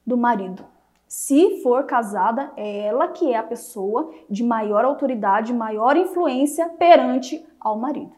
do 0.05 0.17
marido. 0.17 0.65
Se 1.07 1.63
for 1.63 1.85
casada, 1.85 2.53
é 2.57 2.87
ela 2.87 3.09
que 3.09 3.33
é 3.33 3.37
a 3.37 3.43
pessoa 3.45 4.13
de 4.29 4.43
maior 4.43 4.85
autoridade, 4.85 5.55
maior 5.55 5.97
influência 5.97 6.69
perante 6.71 7.47
ao 7.61 7.79
marido. 7.79 8.13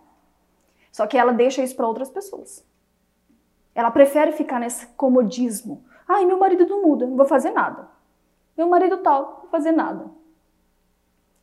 Só 0.91 1.07
que 1.07 1.19
ela 1.19 1.33
deixa 1.33 1.63
isso 1.63 1.77
para 1.77 1.87
outras 1.87 2.09
pessoas. 2.09 2.67
Ela 3.75 3.91
prefere 3.91 4.33
ficar 4.33 4.59
nesse 4.59 4.87
comodismo. 4.89 5.85
Ai, 6.09 6.25
meu 6.25 6.39
marido 6.39 6.67
não 6.67 6.83
muda, 6.83 7.07
não 7.07 7.17
vou 7.17 7.27
fazer 7.27 7.51
nada. 7.51 7.87
Meu 8.57 8.67
marido 8.67 8.97
tal, 8.97 9.23
não 9.23 9.41
vou 9.43 9.51
fazer 9.51 9.73
nada. 9.73 10.07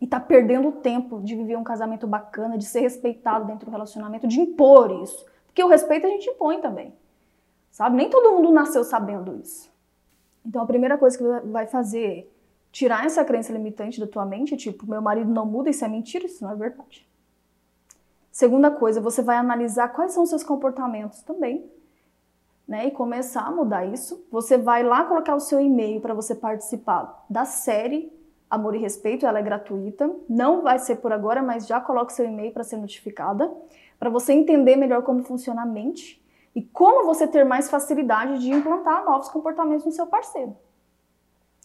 E 0.01 0.07
tá 0.07 0.19
perdendo 0.19 0.69
o 0.69 0.71
tempo 0.71 1.21
de 1.21 1.35
viver 1.35 1.55
um 1.55 1.63
casamento 1.63 2.07
bacana, 2.07 2.57
de 2.57 2.65
ser 2.65 2.81
respeitado 2.81 3.45
dentro 3.45 3.65
do 3.65 3.71
relacionamento, 3.71 4.27
de 4.27 4.41
impor 4.41 4.91
isso. 5.03 5.25
Porque 5.45 5.63
o 5.63 5.67
respeito 5.67 6.05
a 6.05 6.09
gente 6.09 6.29
impõe 6.29 6.59
também. 6.59 6.93
Sabe? 7.71 7.95
Nem 7.95 8.09
todo 8.09 8.31
mundo 8.31 8.51
nasceu 8.51 8.83
sabendo 8.83 9.37
isso. 9.37 9.71
Então 10.45 10.61
a 10.61 10.65
primeira 10.65 10.97
coisa 10.97 11.17
que 11.17 11.23
vai 11.47 11.67
fazer 11.67 12.05
é 12.05 12.27
tirar 12.71 13.05
essa 13.05 13.23
crença 13.23 13.53
limitante 13.53 13.99
da 13.99 14.07
tua 14.07 14.25
mente, 14.25 14.57
tipo, 14.57 14.89
meu 14.89 15.01
marido 15.01 15.31
não 15.31 15.45
muda, 15.45 15.69
isso 15.69 15.85
é 15.85 15.87
mentira, 15.87 16.25
isso 16.25 16.43
não 16.43 16.51
é 16.51 16.55
verdade. 16.55 17.07
Segunda 18.29 18.69
coisa, 18.69 18.99
você 18.99 19.21
vai 19.21 19.37
analisar 19.37 19.87
quais 19.89 20.11
são 20.11 20.23
os 20.23 20.29
seus 20.29 20.43
comportamentos 20.43 21.21
também, 21.21 21.65
né? 22.67 22.87
E 22.87 22.91
começar 22.91 23.41
a 23.41 23.51
mudar 23.51 23.85
isso. 23.85 24.25
Você 24.31 24.57
vai 24.57 24.83
lá 24.83 25.03
colocar 25.05 25.35
o 25.35 25.39
seu 25.39 25.59
e-mail 25.59 26.01
para 26.01 26.13
você 26.13 26.33
participar 26.33 27.25
da 27.29 27.45
série 27.45 28.11
Amor 28.49 28.75
e 28.75 28.79
Respeito, 28.79 29.25
ela 29.25 29.39
é 29.39 29.43
gratuita. 29.43 30.09
Não 30.29 30.61
vai 30.61 30.79
ser 30.79 30.97
por 30.97 31.11
agora, 31.11 31.41
mas 31.41 31.67
já 31.67 31.81
coloque 31.81 32.13
seu 32.13 32.25
e-mail 32.25 32.51
para 32.51 32.63
ser 32.63 32.77
notificada, 32.77 33.51
para 33.99 34.09
você 34.09 34.33
entender 34.33 34.75
melhor 34.75 35.03
como 35.03 35.23
funciona 35.23 35.63
a 35.63 35.65
mente 35.65 36.23
e 36.55 36.61
como 36.61 37.05
você 37.05 37.27
ter 37.27 37.43
mais 37.43 37.69
facilidade 37.69 38.39
de 38.39 38.51
implantar 38.51 39.03
novos 39.03 39.29
comportamentos 39.29 39.85
no 39.85 39.91
seu 39.91 40.07
parceiro. 40.07 40.55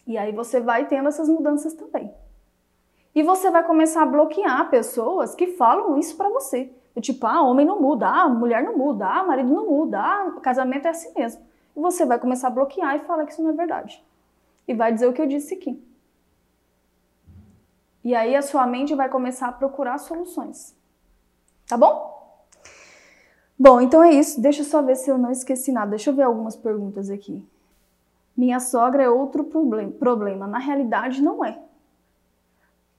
E 0.05 0.17
aí 0.17 0.31
você 0.31 0.59
vai 0.59 0.87
tendo 0.87 1.07
essas 1.07 1.29
mudanças 1.29 1.73
também. 1.73 2.13
E 3.13 3.23
você 3.23 3.51
vai 3.51 3.63
começar 3.63 4.03
a 4.03 4.05
bloquear 4.05 4.69
pessoas 4.69 5.35
que 5.35 5.47
falam 5.47 5.97
isso 5.97 6.17
para 6.17 6.29
você. 6.29 6.73
Tipo, 6.99 7.25
ah, 7.25 7.41
homem 7.41 7.65
não 7.65 7.79
muda, 7.79 8.07
ah, 8.09 8.27
mulher 8.27 8.63
não 8.63 8.77
muda, 8.77 9.07
ah, 9.07 9.23
marido 9.23 9.53
não 9.53 9.65
muda, 9.65 9.99
ah, 9.99 10.31
casamento 10.41 10.87
é 10.87 10.89
assim 10.89 11.13
mesmo. 11.15 11.41
E 11.75 11.79
você 11.79 12.05
vai 12.05 12.19
começar 12.19 12.47
a 12.47 12.51
bloquear 12.51 12.95
e 12.95 13.05
falar 13.05 13.25
que 13.25 13.31
isso 13.31 13.41
não 13.41 13.51
é 13.51 13.53
verdade. 13.53 14.03
E 14.67 14.73
vai 14.73 14.91
dizer 14.91 15.07
o 15.07 15.13
que 15.13 15.21
eu 15.21 15.27
disse 15.27 15.53
aqui. 15.53 15.81
E 18.03 18.15
aí 18.15 18.35
a 18.35 18.41
sua 18.41 18.65
mente 18.67 18.95
vai 18.95 19.07
começar 19.09 19.47
a 19.47 19.51
procurar 19.51 19.97
soluções. 19.99 20.75
Tá 21.67 21.77
bom? 21.77 22.11
Bom, 23.57 23.79
então 23.79 24.03
é 24.03 24.11
isso. 24.11 24.41
Deixa 24.41 24.61
eu 24.61 24.65
só 24.65 24.81
ver 24.81 24.95
se 24.95 25.09
eu 25.09 25.17
não 25.17 25.31
esqueci 25.31 25.71
nada. 25.71 25.91
Deixa 25.91 26.09
eu 26.09 26.15
ver 26.15 26.23
algumas 26.23 26.55
perguntas 26.55 27.09
aqui. 27.09 27.45
Minha 28.35 28.59
sogra 28.59 29.03
é 29.03 29.09
outro 29.09 29.43
problema. 29.43 30.47
Na 30.47 30.57
realidade, 30.57 31.21
não 31.21 31.45
é. 31.45 31.61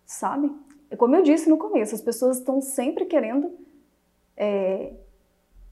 Sabe? 0.07 0.55
É 0.89 0.97
como 0.97 1.17
eu 1.17 1.23
disse 1.23 1.49
no 1.49 1.57
começo, 1.57 1.95
as 1.95 2.01
pessoas 2.01 2.39
estão 2.39 2.61
sempre 2.61 3.07
querendo 3.07 3.51
é, 4.43 4.93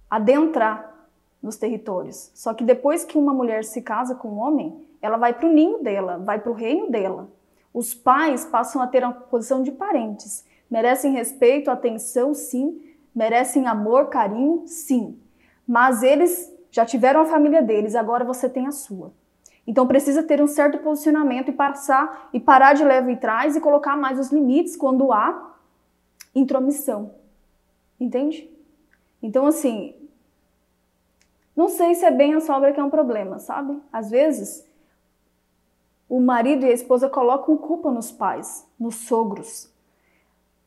adentrar 0.08 1.08
nos 1.42 1.56
territórios. 1.56 2.30
Só 2.34 2.54
que 2.54 2.62
depois 2.62 3.04
que 3.04 3.18
uma 3.18 3.34
mulher 3.34 3.64
se 3.64 3.82
casa 3.82 4.14
com 4.14 4.28
um 4.28 4.38
homem, 4.38 4.86
ela 5.02 5.16
vai 5.16 5.34
para 5.34 5.48
o 5.48 5.52
ninho 5.52 5.82
dela, 5.82 6.18
vai 6.18 6.38
para 6.38 6.52
o 6.52 6.54
reino 6.54 6.88
dela. 6.88 7.28
Os 7.74 7.94
pais 7.94 8.44
passam 8.44 8.80
a 8.80 8.86
ter 8.86 9.02
uma 9.02 9.12
posição 9.12 9.62
de 9.64 9.72
parentes. 9.72 10.44
Merecem 10.70 11.12
respeito, 11.12 11.68
atenção, 11.68 12.32
sim, 12.32 12.80
merecem 13.12 13.66
amor, 13.66 14.06
carinho, 14.06 14.62
sim. 14.66 15.18
Mas 15.66 16.04
eles 16.04 16.52
já 16.70 16.86
tiveram 16.86 17.22
a 17.22 17.26
família 17.26 17.62
deles, 17.62 17.96
agora 17.96 18.24
você 18.24 18.48
tem 18.48 18.68
a 18.68 18.72
sua. 18.72 19.12
Então 19.66 19.84
precisa 19.86 20.22
ter 20.22 20.40
um 20.40 20.46
certo 20.46 20.78
posicionamento 20.78 21.48
e 21.48 21.52
passar 21.52 22.28
e 22.32 22.38
parar 22.38 22.74
de 22.74 22.84
leva 22.84 23.10
e 23.10 23.16
trás 23.16 23.56
e 23.56 23.60
colocar 23.60 23.96
mais 23.96 24.18
os 24.18 24.30
limites 24.30 24.76
quando 24.76 25.12
há 25.12 25.56
intromissão. 26.34 27.14
Entende? 27.98 28.48
Então 29.22 29.46
assim, 29.46 29.94
não 31.56 31.68
sei 31.68 31.94
se 31.94 32.04
é 32.04 32.10
bem 32.10 32.34
a 32.34 32.40
sogra 32.40 32.72
que 32.72 32.80
é 32.80 32.84
um 32.84 32.90
problema, 32.90 33.38
sabe? 33.38 33.80
Às 33.92 34.10
vezes 34.10 34.66
o 36.08 36.20
marido 36.20 36.66
e 36.66 36.70
a 36.70 36.72
esposa 36.72 37.08
colocam 37.08 37.56
culpa 37.56 37.90
nos 37.90 38.10
pais, 38.10 38.66
nos 38.78 38.96
sogros, 38.96 39.70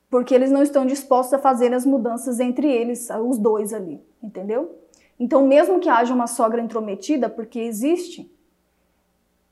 porque 0.10 0.34
eles 0.34 0.50
não 0.50 0.63
estão 0.63 0.86
dispostos 0.86 1.34
a 1.34 1.39
fazer 1.39 1.74
as 1.74 1.86
mudanças 1.86 2.39
entre 2.39 2.72
eles, 2.72 3.10
os 3.10 3.38
dois 3.38 3.74
ali, 3.74 4.02
entendeu? 4.22 4.80
Então, 5.20 5.45
mesmo 5.45 5.80
que 5.80 5.89
haja 5.89 6.14
uma 6.14 6.28
sogra 6.28 6.62
intrometida, 6.62 7.30
porque 7.30 7.60
existe, 7.60 8.32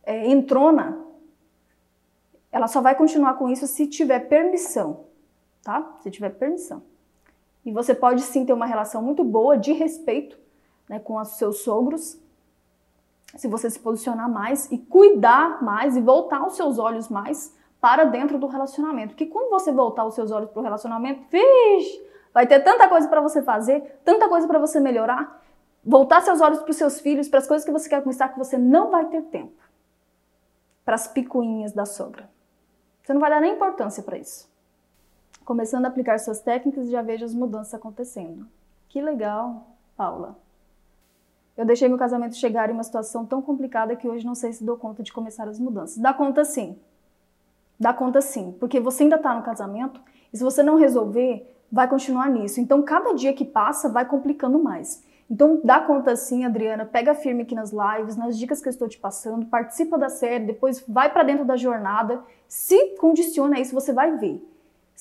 é, 0.04 0.28
entrona, 0.28 0.97
ela 2.52 2.68
só 2.68 2.82
vai 2.82 2.95
continuar 2.95 3.34
com 3.34 3.49
isso 3.49 3.68
se 3.68 3.86
tiver 3.88 4.28
permissão, 4.28 5.06
tá? 5.64 5.97
Se 6.02 6.10
tiver 6.10 6.30
permissão. 6.30 6.84
E 7.66 7.72
você 7.72 7.93
pode 7.93 8.22
sim 8.22 8.45
ter 8.45 8.53
uma 8.53 8.66
relação 8.66 9.01
muito 9.01 9.24
boa 9.24 9.57
de 9.57 9.72
respeito 9.72 10.38
né, 10.89 10.99
com 10.99 11.18
os 11.18 11.30
seus 11.30 11.59
sogros, 11.62 12.20
se 13.36 13.47
você 13.47 13.70
se 13.70 13.80
posicionar 13.80 14.30
mais 14.30 14.70
e 14.72 14.78
cuidar 14.78 15.64
mais 15.64 15.95
e 15.95 16.01
voltar 16.01 16.45
os 16.45 16.55
seus 16.55 16.78
olhos 16.78 17.07
mais 17.07 17.55
para 17.80 18.03
dentro 18.03 18.38
do 18.38 18.47
relacionamento. 18.47 19.09
Porque 19.09 19.26
quando 19.26 19.49
você 19.49 19.72
voltar 19.72 20.05
os 20.05 20.16
seus 20.16 20.32
olhos 20.32 20.49
para 20.49 20.59
o 20.59 20.64
relacionamento, 20.64 21.24
vixe, 21.32 22.05
vai 22.34 22.45
ter 22.45 22.59
tanta 22.59 22.89
coisa 22.89 23.07
para 23.07 23.22
você 23.22 23.41
fazer, 23.41 24.01
tanta 24.03 24.28
coisa 24.28 24.47
para 24.47 24.59
você 24.59 24.80
melhorar, 24.80 25.41
voltar 25.84 26.22
seus 26.22 26.41
olhos 26.41 26.59
para 26.59 26.72
os 26.72 26.78
seus 26.78 26.99
filhos, 26.99 27.30
para 27.30 27.39
as 27.39 27.47
coisas 27.47 27.66
que 27.66 27.72
você 27.72 27.88
quer 27.88 28.03
conquistar, 28.03 28.30
que 28.30 28.38
você 28.38 28.57
não 28.57 28.91
vai 28.91 29.05
ter 29.05 29.22
tempo. 29.24 29.62
Para 30.84 30.95
as 30.95 31.07
picuinhas 31.07 31.72
da 31.72 31.86
sogra. 31.86 32.30
Você 33.01 33.14
não 33.14 33.22
vai 33.22 33.30
dar 33.30 33.39
nem 33.39 33.53
importância 33.53 34.03
para 34.03 34.18
isso. 34.18 34.51
Começando 35.46 35.86
a 35.86 35.88
aplicar 35.88 36.20
suas 36.20 36.39
técnicas, 36.39 36.89
já 36.89 37.02
vejo 37.02 37.26
as 37.26 37.34
mudanças 37.34 37.74
acontecendo. 37.74 38.48
Que 38.88 39.02
legal, 39.02 39.68
Paula. 39.98 40.38
Eu 41.58 41.66
deixei 41.66 41.88
meu 41.88 41.98
casamento 41.98 42.36
chegar 42.36 42.70
em 42.70 42.74
uma 42.74 42.84
situação 42.84 43.26
tão 43.26 43.42
complicada 43.42 43.96
que 43.96 44.08
hoje 44.08 44.26
não 44.26 44.36
sei 44.36 44.54
se 44.54 44.64
dou 44.64 44.78
conta 44.78 45.04
de 45.04 45.12
começar 45.12 45.48
as 45.48 45.60
mudanças. 45.60 45.98
Dá 45.98 46.14
conta 46.14 46.46
sim. 46.46 46.78
Dá 47.80 47.94
conta 47.94 48.22
sim, 48.22 48.56
porque 48.60 48.80
você 48.80 49.04
ainda 49.04 49.16
está 49.16 49.34
no 49.34 49.44
casamento 49.44 50.00
e 50.32 50.38
se 50.38 50.44
você 50.44 50.62
não 50.64 50.76
resolver, 50.76 51.56
vai 51.72 51.88
continuar 51.88 52.30
nisso. 52.30 52.60
Então, 52.60 52.82
cada 52.84 53.14
dia 53.14 53.34
que 53.34 53.44
passa 53.44 53.89
vai 53.89 54.06
complicando 54.06 54.62
mais. 54.62 55.04
Então 55.32 55.62
dá 55.64 55.80
conta 55.80 56.14
sim, 56.18 56.44
Adriana, 56.44 56.86
pega 56.86 57.16
firme 57.16 57.44
aqui 57.44 57.56
nas 57.56 57.72
lives, 57.72 58.18
nas 58.18 58.38
dicas 58.38 58.60
que 58.62 58.68
eu 58.68 58.72
estou 58.72 58.89
te 58.89 59.00
passando, 59.00 59.46
participa 59.46 59.98
da 59.98 60.10
série, 60.10 60.44
depois 60.44 60.84
vai 60.86 61.10
para 61.10 61.24
dentro 61.24 61.46
da 61.46 61.56
jornada, 61.56 62.22
se 62.50 62.98
condiciona 62.98 63.56
a 63.56 63.60
isso, 63.62 63.74
você 63.74 63.94
vai 63.94 64.18
ver. 64.18 64.46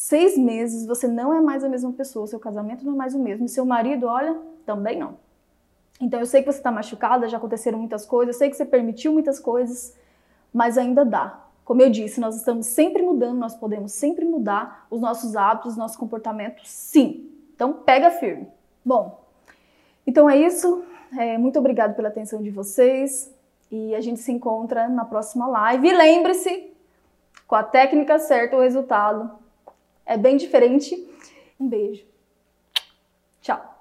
Seis 0.01 0.34
meses 0.38 0.86
você 0.86 1.07
não 1.07 1.34
é 1.34 1.42
mais 1.42 1.62
a 1.62 1.68
mesma 1.68 1.92
pessoa, 1.92 2.26
seu 2.26 2.40
casamento 2.40 2.86
não 2.86 2.94
é 2.94 2.96
mais 2.96 3.14
o 3.14 3.18
mesmo, 3.18 3.44
e 3.44 3.51
seu 3.51 3.66
marido, 3.66 4.07
olha, 4.07 4.34
também 4.64 4.98
não. 4.98 5.18
Então 6.01 6.18
eu 6.18 6.24
sei 6.24 6.40
que 6.42 6.51
você 6.51 6.57
está 6.57 6.72
machucada, 6.72 7.28
já 7.28 7.36
aconteceram 7.36 7.78
muitas 7.78 8.07
coisas, 8.07 8.34
eu 8.34 8.38
sei 8.38 8.48
que 8.48 8.57
você 8.57 8.64
permitiu 8.64 9.12
muitas 9.12 9.38
coisas, 9.38 9.94
mas 10.55 10.78
ainda 10.78 11.05
dá. 11.05 11.44
Como 11.66 11.82
eu 11.82 11.90
disse, 11.90 12.18
nós 12.18 12.34
estamos 12.34 12.68
sempre 12.68 13.03
mudando, 13.03 13.36
nós 13.36 13.55
podemos 13.55 13.92
sempre 13.92 14.24
mudar 14.24 14.86
os 14.90 15.03
nossos 15.03 15.36
hábitos, 15.36 15.76
nosso 15.76 15.98
comportamento, 15.98 16.62
sim. 16.64 17.30
Então 17.55 17.74
pega 17.74 18.11
firme. 18.11 18.48
Bom, 18.82 19.22
então 20.07 20.30
é 20.30 20.38
isso. 20.38 20.82
É, 21.18 21.36
muito 21.36 21.59
obrigado 21.59 21.94
pela 21.94 22.09
atenção 22.09 22.42
de 22.42 22.48
vocês 22.48 23.30
e 23.70 23.94
a 23.94 24.01
gente 24.01 24.20
se 24.20 24.32
encontra 24.32 24.88
na 24.88 25.05
próxima 25.05 25.46
live. 25.46 25.88
E 25.88 25.92
lembre-se, 25.92 26.72
com 27.46 27.55
a 27.55 27.62
técnica 27.62 28.18
certa, 28.18 28.57
o 28.57 28.61
resultado 28.61 29.38
é 30.05 30.16
bem 30.16 30.36
diferente. 30.36 31.09
Um 31.59 31.68
beijo. 31.68 32.05
Tchau. 33.40 33.80